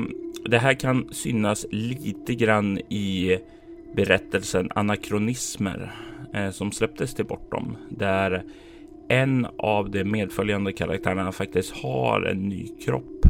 [0.49, 3.37] det här kan synas lite grann i
[3.95, 5.91] berättelsen Anakronismer
[6.33, 8.43] eh, som släpptes till bortom där
[9.07, 13.25] en av de medföljande karaktärerna faktiskt har en ny kropp.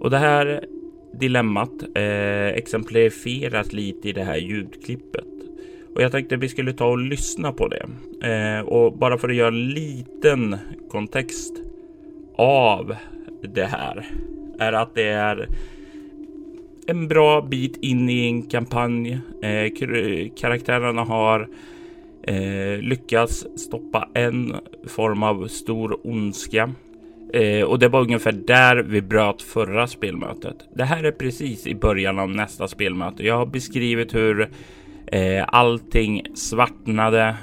[0.00, 0.64] Och det här
[1.12, 5.24] dilemmat eh, exemplifieras lite i det här ljudklippet.
[5.94, 7.88] Och jag tänkte vi skulle ta och lyssna på det.
[8.28, 10.56] Eh, och bara för att göra en liten
[10.90, 11.62] kontext
[12.36, 12.96] av
[13.42, 14.06] det här
[14.58, 15.48] är att det är
[16.88, 19.20] en bra bit in i en kampanj.
[19.42, 19.72] Eh,
[20.36, 21.48] karaktärerna har
[22.22, 26.70] eh, lyckats stoppa en form av stor ondska.
[27.32, 30.56] Eh, och det var ungefär där vi bröt förra spelmötet.
[30.74, 33.26] Det här är precis i början av nästa spelmöte.
[33.26, 34.48] Jag har beskrivit hur
[35.06, 37.36] eh, allting svartnade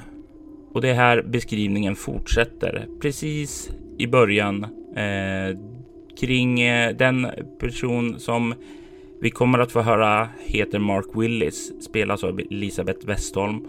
[0.72, 4.64] och det här beskrivningen fortsätter precis i början
[4.96, 5.58] eh,
[6.20, 7.26] kring eh, den
[7.60, 8.54] person som
[9.26, 13.68] vi kommer att få höra heter Mark Willis, spelas av Elisabeth Westholm.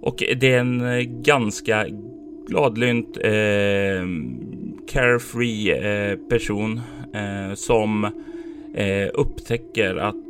[0.00, 1.86] Och det är en eh, ganska
[2.48, 4.02] gladlynt, eh,
[4.88, 6.80] carefree eh, person
[7.14, 8.04] eh, som
[8.74, 10.24] eh, upptäcker att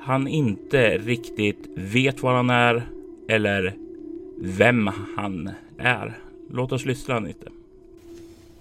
[0.00, 2.82] han inte riktigt vet var han är
[3.28, 3.74] eller
[4.40, 6.12] vem han är.
[6.50, 7.46] Låt oss lyssna lite.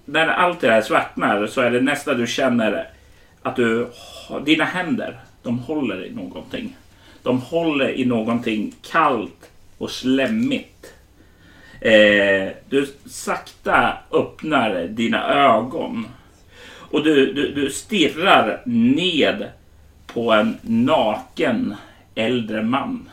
[0.05, 2.88] När allt det här svartnar så är det nästa du känner
[3.42, 3.88] att du,
[4.46, 6.76] dina händer, de håller i någonting.
[7.24, 10.94] De håller i någonting kallt och slemmigt.
[11.82, 16.08] Eh, du sakta öppnar dina ögon
[16.92, 19.48] och du, du, du stirrar ned
[20.08, 21.76] på en naken
[22.16, 23.10] äldre man.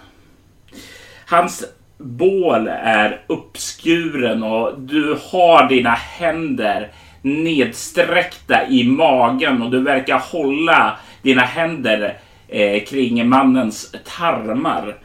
[1.26, 1.64] Hans
[1.98, 6.90] bål är uppskuren och du har dina händer
[7.22, 14.96] nedsträckta i magen och du verkar hålla dina händer eh, kring mannens tarmar.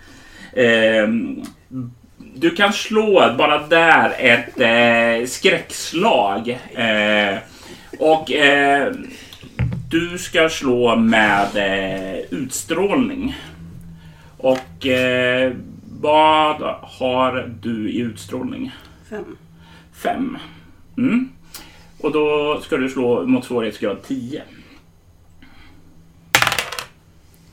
[0.54, 1.08] Eh,
[2.36, 6.60] du kan slå bara där ett eh, skräckslag.
[6.74, 7.38] Eh,
[8.00, 8.94] och eh,
[9.90, 13.36] du ska slå med eh, utstrålning.
[14.38, 14.88] Och
[16.02, 18.72] vad har du i utstrålning?
[19.10, 19.38] Fem.
[19.94, 20.38] Fem.
[20.98, 21.30] Mm.
[22.04, 24.44] Och då ska du slå mot svårighetsgrad 10.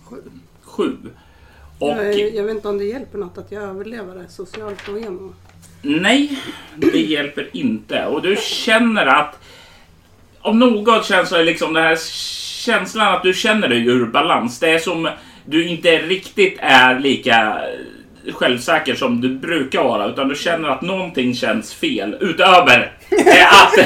[0.05, 0.17] Sju.
[0.63, 0.97] Sju.
[1.79, 4.99] Och, Jag, jag vet inte om det hjälper något att jag överlever det socialt och
[4.99, 5.35] emo.
[5.83, 6.43] nej,
[6.77, 8.07] det hjälper inte.
[8.07, 9.39] Och du känner att
[10.41, 11.99] om något känns det liksom den här
[12.65, 14.59] känslan att du känner dig ur balans.
[14.59, 15.09] Det är som
[15.45, 17.61] du inte riktigt är lika
[18.33, 22.93] självsäker som du brukar vara utan du känner att någonting känns fel utöver
[23.51, 23.79] att,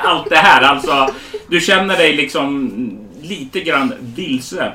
[0.04, 0.62] allt det här.
[0.62, 1.14] Alltså,
[1.48, 2.70] du känner dig liksom
[3.22, 4.72] lite grann vilse.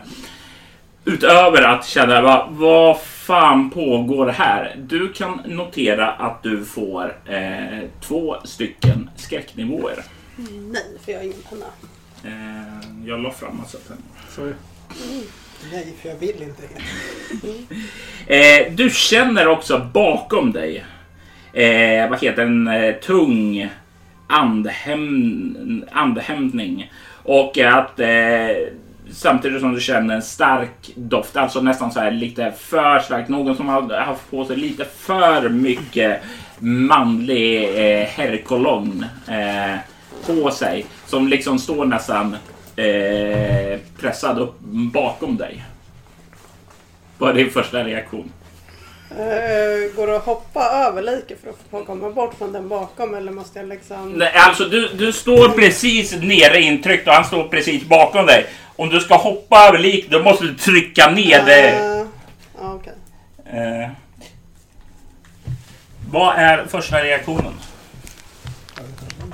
[1.05, 4.75] Utöver att känna vad, vad fan pågår här?
[4.77, 10.03] Du kan notera att du får eh, två stycken skräcknivåer.
[10.71, 11.65] Nej, för jag har ingen penna.
[12.23, 14.01] Eh, jag la fram massa pennor.
[14.29, 14.53] Så,
[15.71, 16.63] nej, för jag vill inte.
[18.27, 20.85] Eh, du känner också bakom dig
[21.53, 23.69] eh, vad heter en eh, tung
[24.27, 26.91] andhäm andhämtning.
[27.23, 28.07] Och att eh,
[29.11, 33.27] samtidigt som du känner en stark doft, alltså nästan så här lite för stark.
[33.27, 36.21] Någon som har haft på sig lite för mycket
[36.59, 39.79] manlig eh, herrkolonn eh,
[40.25, 40.85] på sig.
[41.05, 42.35] Som liksom står nästan
[42.77, 44.59] eh, pressad upp
[44.93, 45.63] bakom dig.
[47.17, 48.31] Vad är din första reaktion?
[49.11, 53.15] Uh, går det att hoppa över liket för att få komma bort från den bakom
[53.15, 54.13] eller måste jag liksom...
[54.13, 58.45] Nej, alltså du, du står precis nere intryckt och han står precis bakom dig.
[58.75, 61.97] Om du ska hoppa över lik då måste du trycka ner det.
[61.99, 62.07] Uh,
[62.59, 62.93] ja, okej.
[63.45, 63.89] Eh,
[66.11, 67.53] vad är första reaktionen?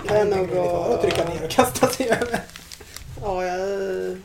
[0.08, 1.02] Det är nog att...
[1.02, 2.40] trycka ner och kasta sig över.
[3.24, 4.18] Ja, jag...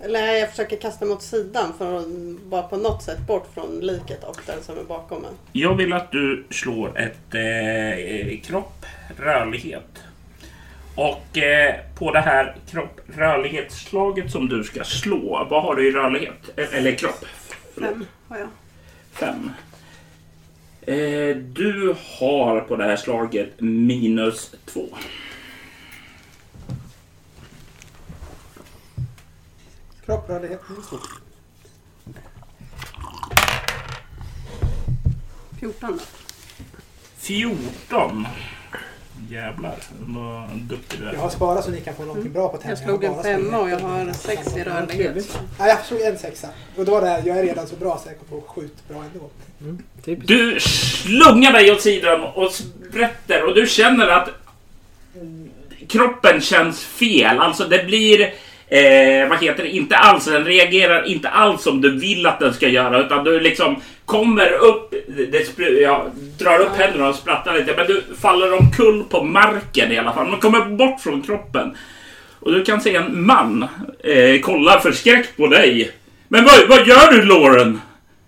[0.00, 2.06] Eller jag försöker kasta mot sidan för att
[2.44, 5.30] bara på något sätt bort från liket och den som är bakom mig.
[5.52, 8.86] Jag vill att du slår ett eh, kropp,
[9.18, 10.02] rörlighet.
[10.96, 15.92] Och eh, på det här kropp, rörlighetsslaget som du ska slå, vad har du i
[15.92, 16.50] rörlighet?
[16.56, 17.24] Eh, Eller kropp?
[17.80, 18.48] Fem har jag.
[19.12, 19.50] Fem.
[20.82, 24.86] Eh, du har på det här slaget minus två.
[30.10, 30.96] Kropprörlighet minus två.
[35.60, 36.04] 14 då.
[37.18, 38.26] 14.
[39.28, 41.12] Jävlar vad duktig du är.
[41.12, 42.68] Jag har sparat så ni kan få något bra på Mm.
[42.70, 43.00] Jag tävlingen.
[43.00, 45.38] slog en femma och jag har sex i rörlighet.
[45.58, 46.48] Ja, jag slog en sexa.
[46.76, 49.04] Och då var det, jag är redan så bra så jag kommer få skjut bra
[49.04, 49.30] ändå.
[50.26, 54.28] Du slungar dig åt sidan och sprätter och du känner att
[55.88, 57.38] kroppen känns fel.
[57.38, 58.34] Alltså det blir
[58.70, 62.54] eh, vad heter det, inte alls, den reagerar inte alls som du vill att den
[62.54, 64.94] ska göra utan du liksom kommer upp,
[65.30, 66.06] det, spr- ja,
[66.38, 70.28] drar upp händerna och sprattar lite men du faller omkull på marken i alla fall.
[70.28, 71.76] Man kommer bort från kroppen.
[72.40, 73.68] Och du kan se en man
[74.04, 75.90] eh, kolla förskräckt på dig.
[76.28, 77.80] Men vad, vad gör du Lauren?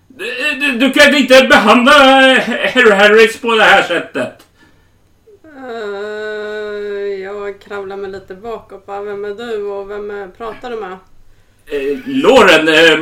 [0.09, 2.43] Du, du, du kan inte behandla eh,
[2.75, 4.39] Harry Harris på det här sättet.
[5.45, 6.12] Uh
[7.63, 8.87] jag kravlar mig lite bakåt.
[8.87, 10.93] Bara, vem är du och vem är, pratar du med?
[11.67, 12.99] Eh, Lauren, eh,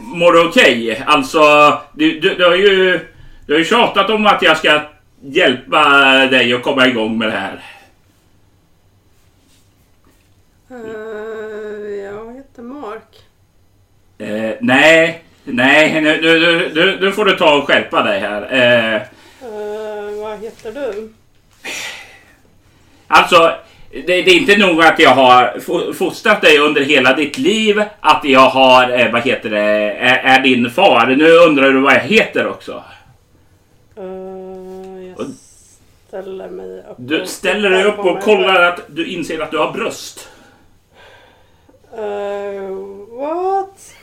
[0.00, 1.02] mår du okej?
[1.06, 1.40] Alltså,
[1.92, 3.00] du, du, du har ju
[3.46, 4.80] du har ju tjatat om att jag ska
[5.20, 5.82] hjälpa
[6.30, 7.64] dig att komma igång med det här.
[10.70, 13.26] Eh, jag heter Mark.
[14.18, 18.42] Eh, nej, nej, nu, nu, nu, nu, får du ta och skärpa dig här.
[18.96, 19.02] Eh,
[19.42, 21.12] Eh, vad heter du?
[23.14, 23.52] Alltså,
[23.90, 27.82] det, det är inte nog att jag har fo- fostrat dig under hela ditt liv,
[28.00, 31.06] att jag har, eh, vad heter det, är, är din far.
[31.06, 32.84] Nu undrar du vad jag heter också.
[33.96, 34.04] Eh,
[35.16, 35.26] jag
[36.08, 39.72] ställer mig upp Du ställer dig upp och kollar att du inser att du har
[39.72, 40.28] bröst.
[41.96, 42.70] Eh,
[43.18, 43.94] what?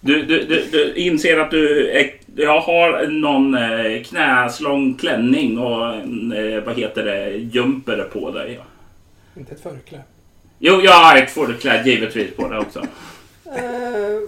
[0.00, 5.94] Du, du, du, du inser att du är, jag har någon eh, knäslång klänning och
[5.94, 8.60] en, eh, vad heter det, jumper på dig.
[9.36, 10.04] Inte ett förkläde.
[10.58, 12.78] Jo, jag har ett förkläde givetvis på dig också.
[13.44, 14.18] Eh,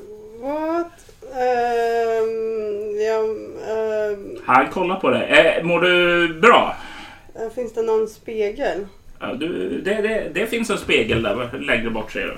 [0.40, 0.92] what?
[1.34, 3.24] Ehm, ja,
[3.72, 5.22] ehm, Han kollar på dig.
[5.28, 6.76] Eh, mår du bra?
[7.54, 8.86] finns det någon spegel?
[9.20, 12.36] Ja, du, det, det, det finns en spegel där längre bort ser du.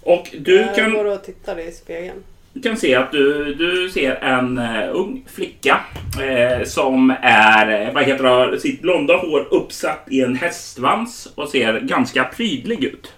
[0.00, 2.22] Och du Jag går kan, och tittar i spegeln.
[2.58, 5.80] Du kan se att du, du ser en uh, ung flicka
[6.22, 11.48] eh, som är, eh, vad heter det, sitt blonda hår uppsatt i en hästsvans och
[11.48, 13.12] ser ganska prydlig ut.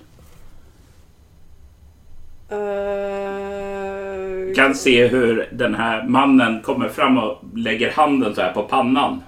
[4.47, 8.63] Du kan se hur den här mannen kommer fram och lägger handen så här på
[8.63, 9.23] pannan.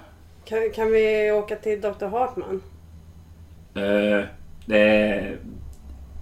[0.44, 2.06] kan, kan vi åka till Dr.
[2.06, 2.62] Hartman?
[3.74, 4.24] Eh,
[4.66, 5.36] det...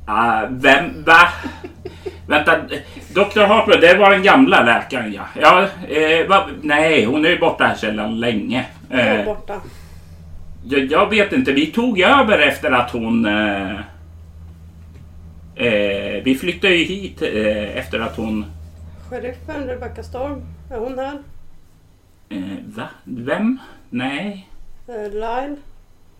[0.07, 1.03] Ah, vem?
[1.03, 1.29] Va?
[2.31, 2.61] Vänta.
[3.15, 3.40] Dr.
[3.40, 5.23] Harper, det var den gamla läkaren ja.
[5.40, 6.48] ja eh, va?
[6.62, 8.66] Nej, hon är ju borta här sedan länge.
[8.90, 9.61] Jag Eh, borta.
[10.65, 11.52] jag, jag vet inte.
[11.52, 13.27] Vi tog över efter att hon...
[13.27, 13.81] Eh,
[15.55, 18.44] eh, vi flyttade ju hit eh, efter att hon...
[19.11, 21.19] Sheriffen Rebecca Storm, är hon här?
[22.28, 22.89] Eh, va?
[23.05, 23.59] Vem?
[23.90, 24.48] Nej.
[24.89, 25.57] Uh, Lyle?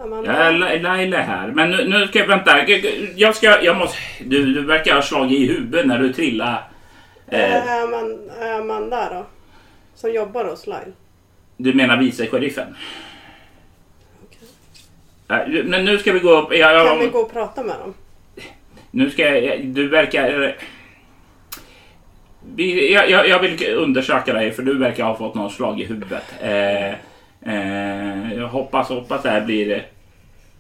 [0.01, 0.45] Amanda?
[0.45, 1.49] Ja, La- Laila är här.
[1.49, 2.27] Men nu, nu ska jag...
[2.27, 2.69] Vänta.
[3.17, 3.63] Jag ska...
[3.63, 3.99] Jag måste...
[4.25, 6.59] Du, du verkar ha slagit i huvudet när du trillade.
[7.29, 9.27] Eh, Är Amanda, är Amanda då?
[9.95, 10.93] Som jobbar hos Lyle?
[11.57, 12.75] Du menar vice sheriffen?
[15.29, 16.49] Eh, Men nu ska vi gå upp.
[16.57, 17.95] Ja, Kan vi gå och prata med dem?
[18.91, 19.67] nu ska jag...
[19.67, 20.57] Du verkar...
[22.55, 25.85] Vi, jag, jag, jag vill undersöka dig för du verkar ha fått någon slag i
[25.85, 26.25] huvudet.
[26.41, 26.95] Eh,
[27.47, 29.87] eh, jag hoppas, hoppas det här blir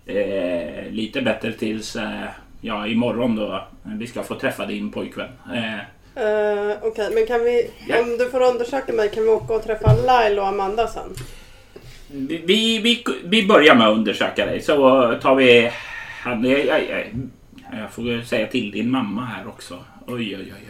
[0.07, 2.25] eh, lite bättre tills eh,
[2.61, 5.29] ja, imorgon då vi ska få träffa din pojkvän.
[5.55, 5.79] Eh,
[6.17, 8.01] Uh, Okej, men kan vi, Ja.
[8.01, 11.15] om du får undersöka mig, kan vi åka och träffa Lyle och Amanda sen?
[12.45, 14.75] vi, vi, vi börjar med att undersöka dig så
[15.23, 15.71] tar vi...
[16.23, 17.07] Han, jag, jag, jag,
[17.81, 19.79] jag får säga till din mamma här också.
[20.07, 20.70] Oj, oj, oj.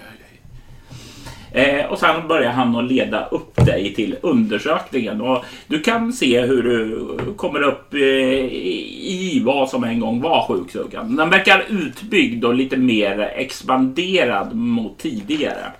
[1.52, 5.20] Eh, och sen börjar han att leda upp dig till undersökningen.
[5.20, 10.46] Och du kan se hur du kommer upp eh, i vad som en gång var
[10.48, 11.16] sjukstugan.
[11.16, 15.72] Den verkar utbyggd och lite mer expanderad mot tidigare.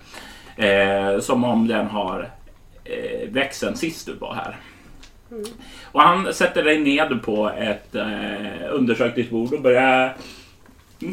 [0.57, 2.31] Eh, som om den har
[2.85, 4.57] eh, växt sen sist du var här.
[5.85, 10.17] Och han sätter dig ned på ett eh, undersökningsbord och börjar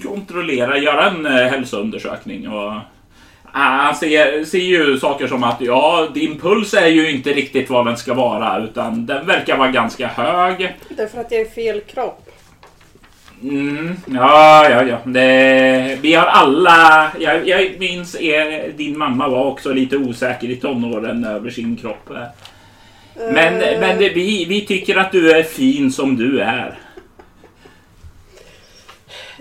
[0.03, 2.49] kontrollera, göra en eh, hälsoundersökning.
[2.49, 2.73] Och,
[3.57, 7.85] han ser, ser ju saker som att ja, din puls är ju inte riktigt vad
[7.85, 10.75] den ska vara utan den verkar vara ganska hög.
[10.89, 12.23] Det är för att jag är fel kropp.
[13.43, 14.97] Mm, ja, ja, ja.
[15.05, 17.11] Det, vi har alla...
[17.19, 22.09] Jag, jag minns er, din mamma var också lite osäker i tonåren över sin kropp.
[22.09, 22.27] Men,
[23.17, 26.79] Eh, men det, vi, vi tycker att du är fin som du är.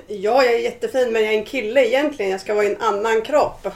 [0.09, 2.31] Ja, jag är jättefin men jag är en kille egentligen.
[2.31, 3.69] Jag ska vara i en annan kropp.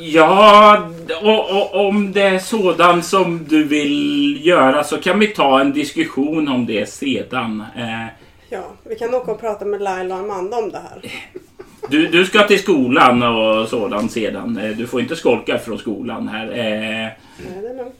[0.00, 0.88] Ja,
[1.22, 5.72] och, och, om det är sådant som du vill göra så kan vi ta en
[5.72, 7.64] diskussion om det sedan.
[7.76, 8.06] Eh,
[8.48, 11.12] Ja, vi kan åka och prata med Laila och Amanda om det här.
[11.88, 14.58] du, du ska till skolan och sådant sedan.
[14.58, 16.46] Eh, du får inte skolka från skolan här.
[16.48, 17.16] Eh, Nej,
[17.62, 17.94] det är lugnt.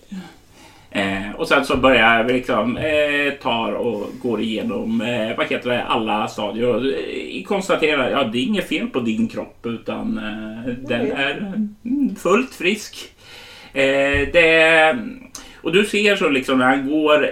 [0.94, 5.70] Eh, och sen så börjar vi liksom eh, tar och går igenom eh, vad heter
[5.70, 10.18] det, alla stadier och eh, konstaterar ja det är inget fel på din kropp utan
[10.18, 11.36] eh, den är
[11.84, 12.96] mm, fullt frisk.
[13.72, 14.98] Eh, det,
[15.62, 17.30] och du ser så liksom när han går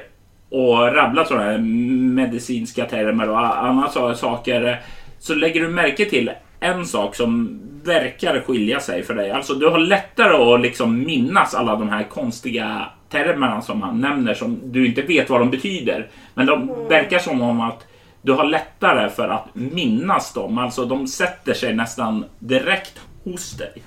[0.50, 4.80] och rabblar sådana här medicinska termer och andra saker
[5.18, 6.30] så lägger du märke till
[6.60, 9.30] en sak som verkar skilja sig för dig.
[9.30, 14.34] Alltså du har lättare att liksom minnas alla de här konstiga termerna som han nämner
[14.34, 16.10] som du inte vet vad de betyder.
[16.34, 16.88] Men de mm.
[16.88, 17.86] verkar som om att
[18.22, 20.58] du har lättare för att minnas dem.
[20.58, 23.82] Alltså de sätter sig nästan direkt hos dig.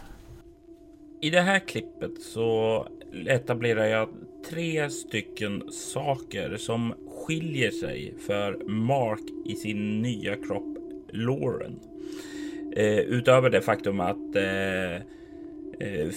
[1.22, 2.88] I det här klippet så
[3.27, 4.10] etablerar jag
[4.49, 6.93] tre stycken saker som
[7.27, 10.77] skiljer sig för Mark i sin nya kropp
[11.11, 11.80] Lauren.
[12.76, 15.02] Eh, utöver det faktum att eh,
[15.80, 16.10] Eh,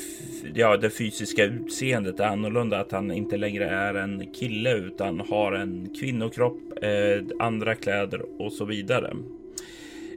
[0.54, 5.52] ja, det fysiska utseendet är annorlunda, att han inte längre är en kille utan har
[5.52, 9.16] en kvinnokropp, eh, andra kläder och så vidare.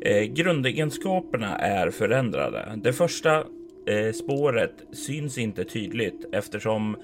[0.01, 2.79] Eh, grundegenskaperna är förändrade.
[2.83, 3.37] Det första
[3.87, 6.97] eh, spåret syns inte tydligt eftersom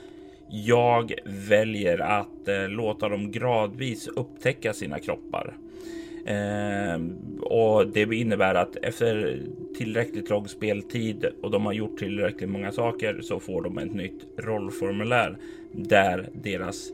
[0.49, 5.53] jag väljer att eh, låta dem gradvis upptäcka sina kroppar.
[6.27, 6.99] Eh,
[7.41, 9.41] och det innebär att efter
[9.77, 14.27] tillräckligt lång speltid och de har gjort tillräckligt många saker så får de ett nytt
[14.37, 15.37] rollformulär
[15.71, 16.91] där deras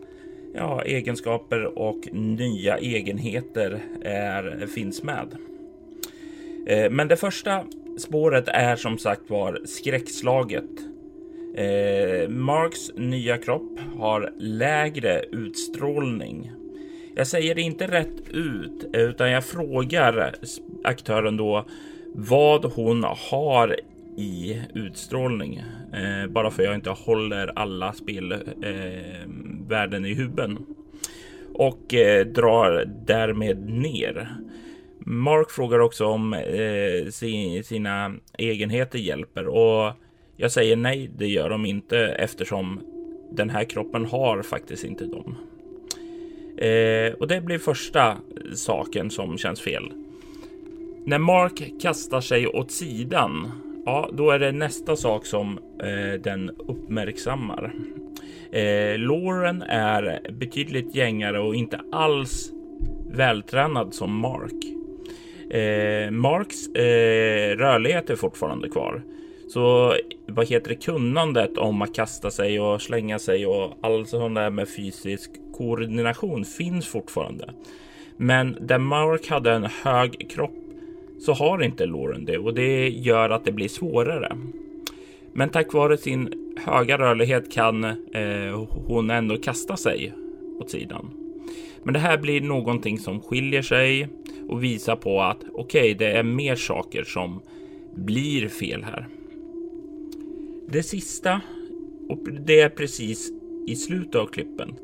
[0.54, 5.28] ja, egenskaper och nya egenheter är, finns med.
[6.66, 7.66] Eh, men det första
[7.98, 10.70] spåret är som sagt var skräckslaget.
[11.56, 16.52] Eh, Marks nya kropp har lägre utstrålning
[17.16, 20.36] jag säger det inte rätt ut, utan jag frågar
[20.84, 21.66] aktören då
[22.16, 23.76] vad hon har
[24.18, 25.64] i utstrålning.
[25.94, 30.66] Eh, bara för jag inte håller alla spelvärden eh, i huben.
[31.54, 34.36] Och eh, drar därmed ner.
[35.00, 39.94] Mark frågar också om eh, sin, sina egenheter hjälper och
[40.38, 42.80] jag säger nej, det gör de inte eftersom
[43.32, 45.38] den här kroppen har faktiskt inte dem.
[46.58, 48.18] Eh, och det blir första
[48.54, 49.92] saken som känns fel.
[51.06, 53.52] När Mark kastar sig åt sidan,
[53.86, 57.74] ja, då är det nästa sak som eh, den uppmärksammar.
[58.52, 62.52] Eh, Lauren är betydligt gängare och inte alls
[63.12, 64.64] vältränad som Mark.
[65.54, 69.04] Eh, Marks eh, rörlighet är fortfarande kvar.
[69.48, 69.94] Så
[70.28, 74.50] vad heter det kunnandet om att kasta sig och slänga sig och allt sånt där
[74.50, 77.50] med fysisk koordination finns fortfarande.
[78.18, 80.52] Men där Mark hade en hög kropp
[81.20, 84.38] så har inte Lauren det och det gör att det blir svårare.
[85.34, 86.34] Men tack vare sin
[86.66, 90.14] höga rörlighet kan eh, hon ändå kasta sig
[90.60, 91.10] åt sidan.
[91.84, 94.08] Men det här blir någonting som skiljer sig
[94.48, 97.42] och visar på att okej, okay, det är mer saker som
[97.96, 99.08] blir fel här.
[100.68, 101.42] Det sista,
[102.10, 103.32] och det är precis
[103.68, 104.76] i slutet av klippen,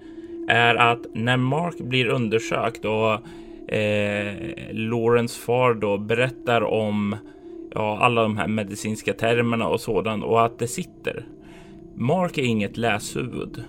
[0.50, 3.14] är att när Mark blir undersökt och
[3.74, 4.36] eh,
[4.72, 7.16] Lawrence far då berättar om
[7.74, 11.26] ja, alla de här medicinska termerna och sådant och att det sitter.
[11.96, 13.64] Mark är inget läshuvud.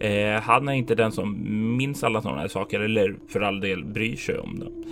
[0.00, 1.36] Eh, han är inte den som
[1.76, 4.84] minns alla sådana här saker eller för all del bryr sig om dem.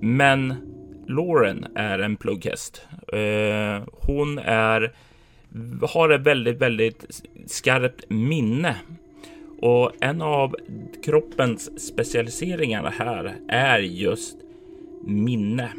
[0.00, 0.54] Men
[1.08, 2.86] Lauren är en plugghäst.
[3.12, 4.92] Eh, hon är
[5.82, 8.76] har ett väldigt, väldigt skarpt minne.
[9.60, 10.56] Och en av
[11.04, 14.36] kroppens specialiseringar här är just
[15.04, 15.72] minne.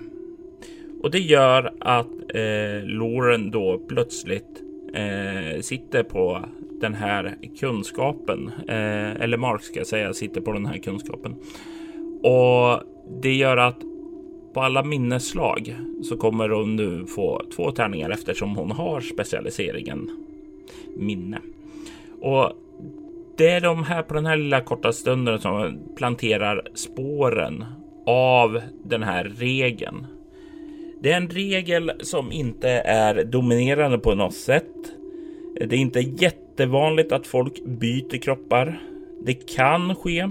[1.02, 6.46] Och det gör att eh, Lauren då plötsligt eh, sitter på
[6.82, 8.52] den här kunskapen.
[8.68, 11.36] Eh, eller Mark ska jag säga sitter på den här kunskapen.
[12.24, 12.84] Och
[13.22, 13.80] det gör att
[14.54, 20.10] på alla minnesslag så kommer hon nu få två tärningar eftersom hon har specialiseringen
[20.98, 21.40] minne.
[22.22, 22.52] Och
[23.40, 27.66] det är de här på den här lilla korta stunden som planterar spåren
[28.06, 30.08] av den här regeln.
[31.02, 34.66] Det är en regel som inte är dominerande på något sätt.
[35.56, 38.82] Det är inte jättevanligt att folk byter kroppar.
[39.26, 40.30] Det kan ske,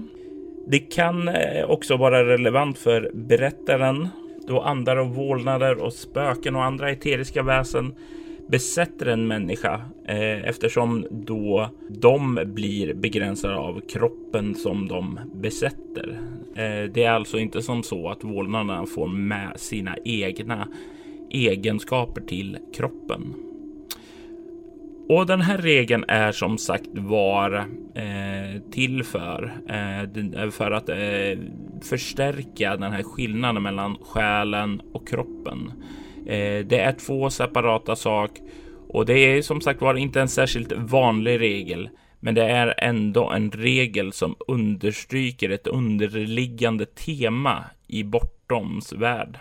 [0.66, 4.08] det kan eh, också vara relevant för berättaren
[4.46, 7.94] då andar och vålnader och spöken och andra eteriska väsen
[8.48, 16.20] besätter en människa eh, eftersom då de blir begränsade av kroppen som de besätter.
[16.54, 20.68] Eh, det är alltså inte som så att vålnaderna får med sina egna
[21.30, 23.34] egenskaper till kroppen.
[25.08, 27.56] Och den här regeln är som sagt var
[27.94, 31.38] eh, till för, eh, eh för att eh,
[31.82, 35.72] förstärka den här skillnaden mellan själen och kroppen.
[36.28, 38.44] Eh, det är två separata saker
[38.88, 41.88] och det är som sagt var inte en särskilt vanlig regel.
[42.20, 49.38] Men det är ändå en regel som understryker ett underliggande tema i Bortoms värld.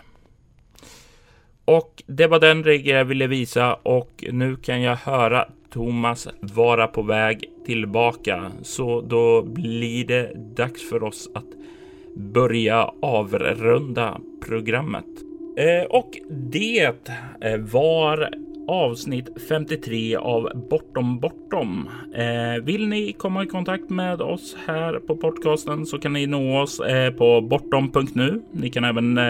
[1.64, 6.86] Och det var den regeln jag ville visa och nu kan jag höra Thomas vara
[6.86, 8.52] på väg tillbaka.
[8.62, 11.48] Så då blir det dags för oss att
[12.16, 15.27] börja avrunda programmet.
[15.58, 17.10] Eh, och det
[17.40, 18.30] eh, var
[18.68, 21.88] avsnitt 53 av Bortom Bortom.
[22.14, 26.62] Eh, vill ni komma i kontakt med oss här på podcasten så kan ni nå
[26.62, 26.80] oss
[27.18, 28.42] på bortom.nu.
[28.52, 29.20] Ni kan även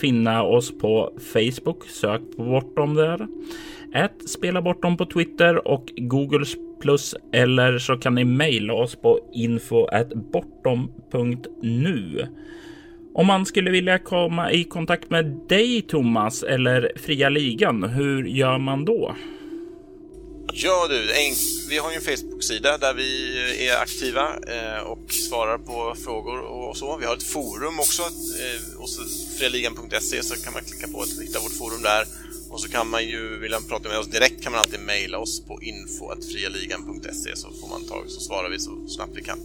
[0.00, 1.84] finna oss på Facebook.
[1.84, 3.26] Sök på Bortom där.
[3.94, 6.44] Ett, spela bortom på Twitter och Google
[6.80, 9.86] plus eller så kan ni mejla oss på info
[10.32, 12.26] bortom.nu.
[13.14, 18.58] Om man skulle vilja komma i kontakt med dig Thomas eller Fria Ligan, hur gör
[18.58, 19.16] man då?
[20.52, 21.08] Ja du,
[21.68, 26.76] vi har ju en Facebook-sida där vi är aktiva eh, och svarar på frågor och
[26.76, 26.96] så.
[26.96, 28.98] Vi har ett forum också, eh, hos
[29.38, 32.06] frialigan.se så kan man klicka på att hitta vårt forum där.
[32.50, 35.18] Och så kan man ju, vill man prata med oss direkt kan man alltid mejla
[35.18, 39.38] oss på info.frialigan.se så får man tag så svarar vi så snabbt vi kan.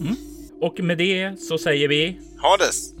[0.00, 0.33] Mm.
[0.64, 2.16] Och med det så säger vi...
[2.36, 2.93] Hades!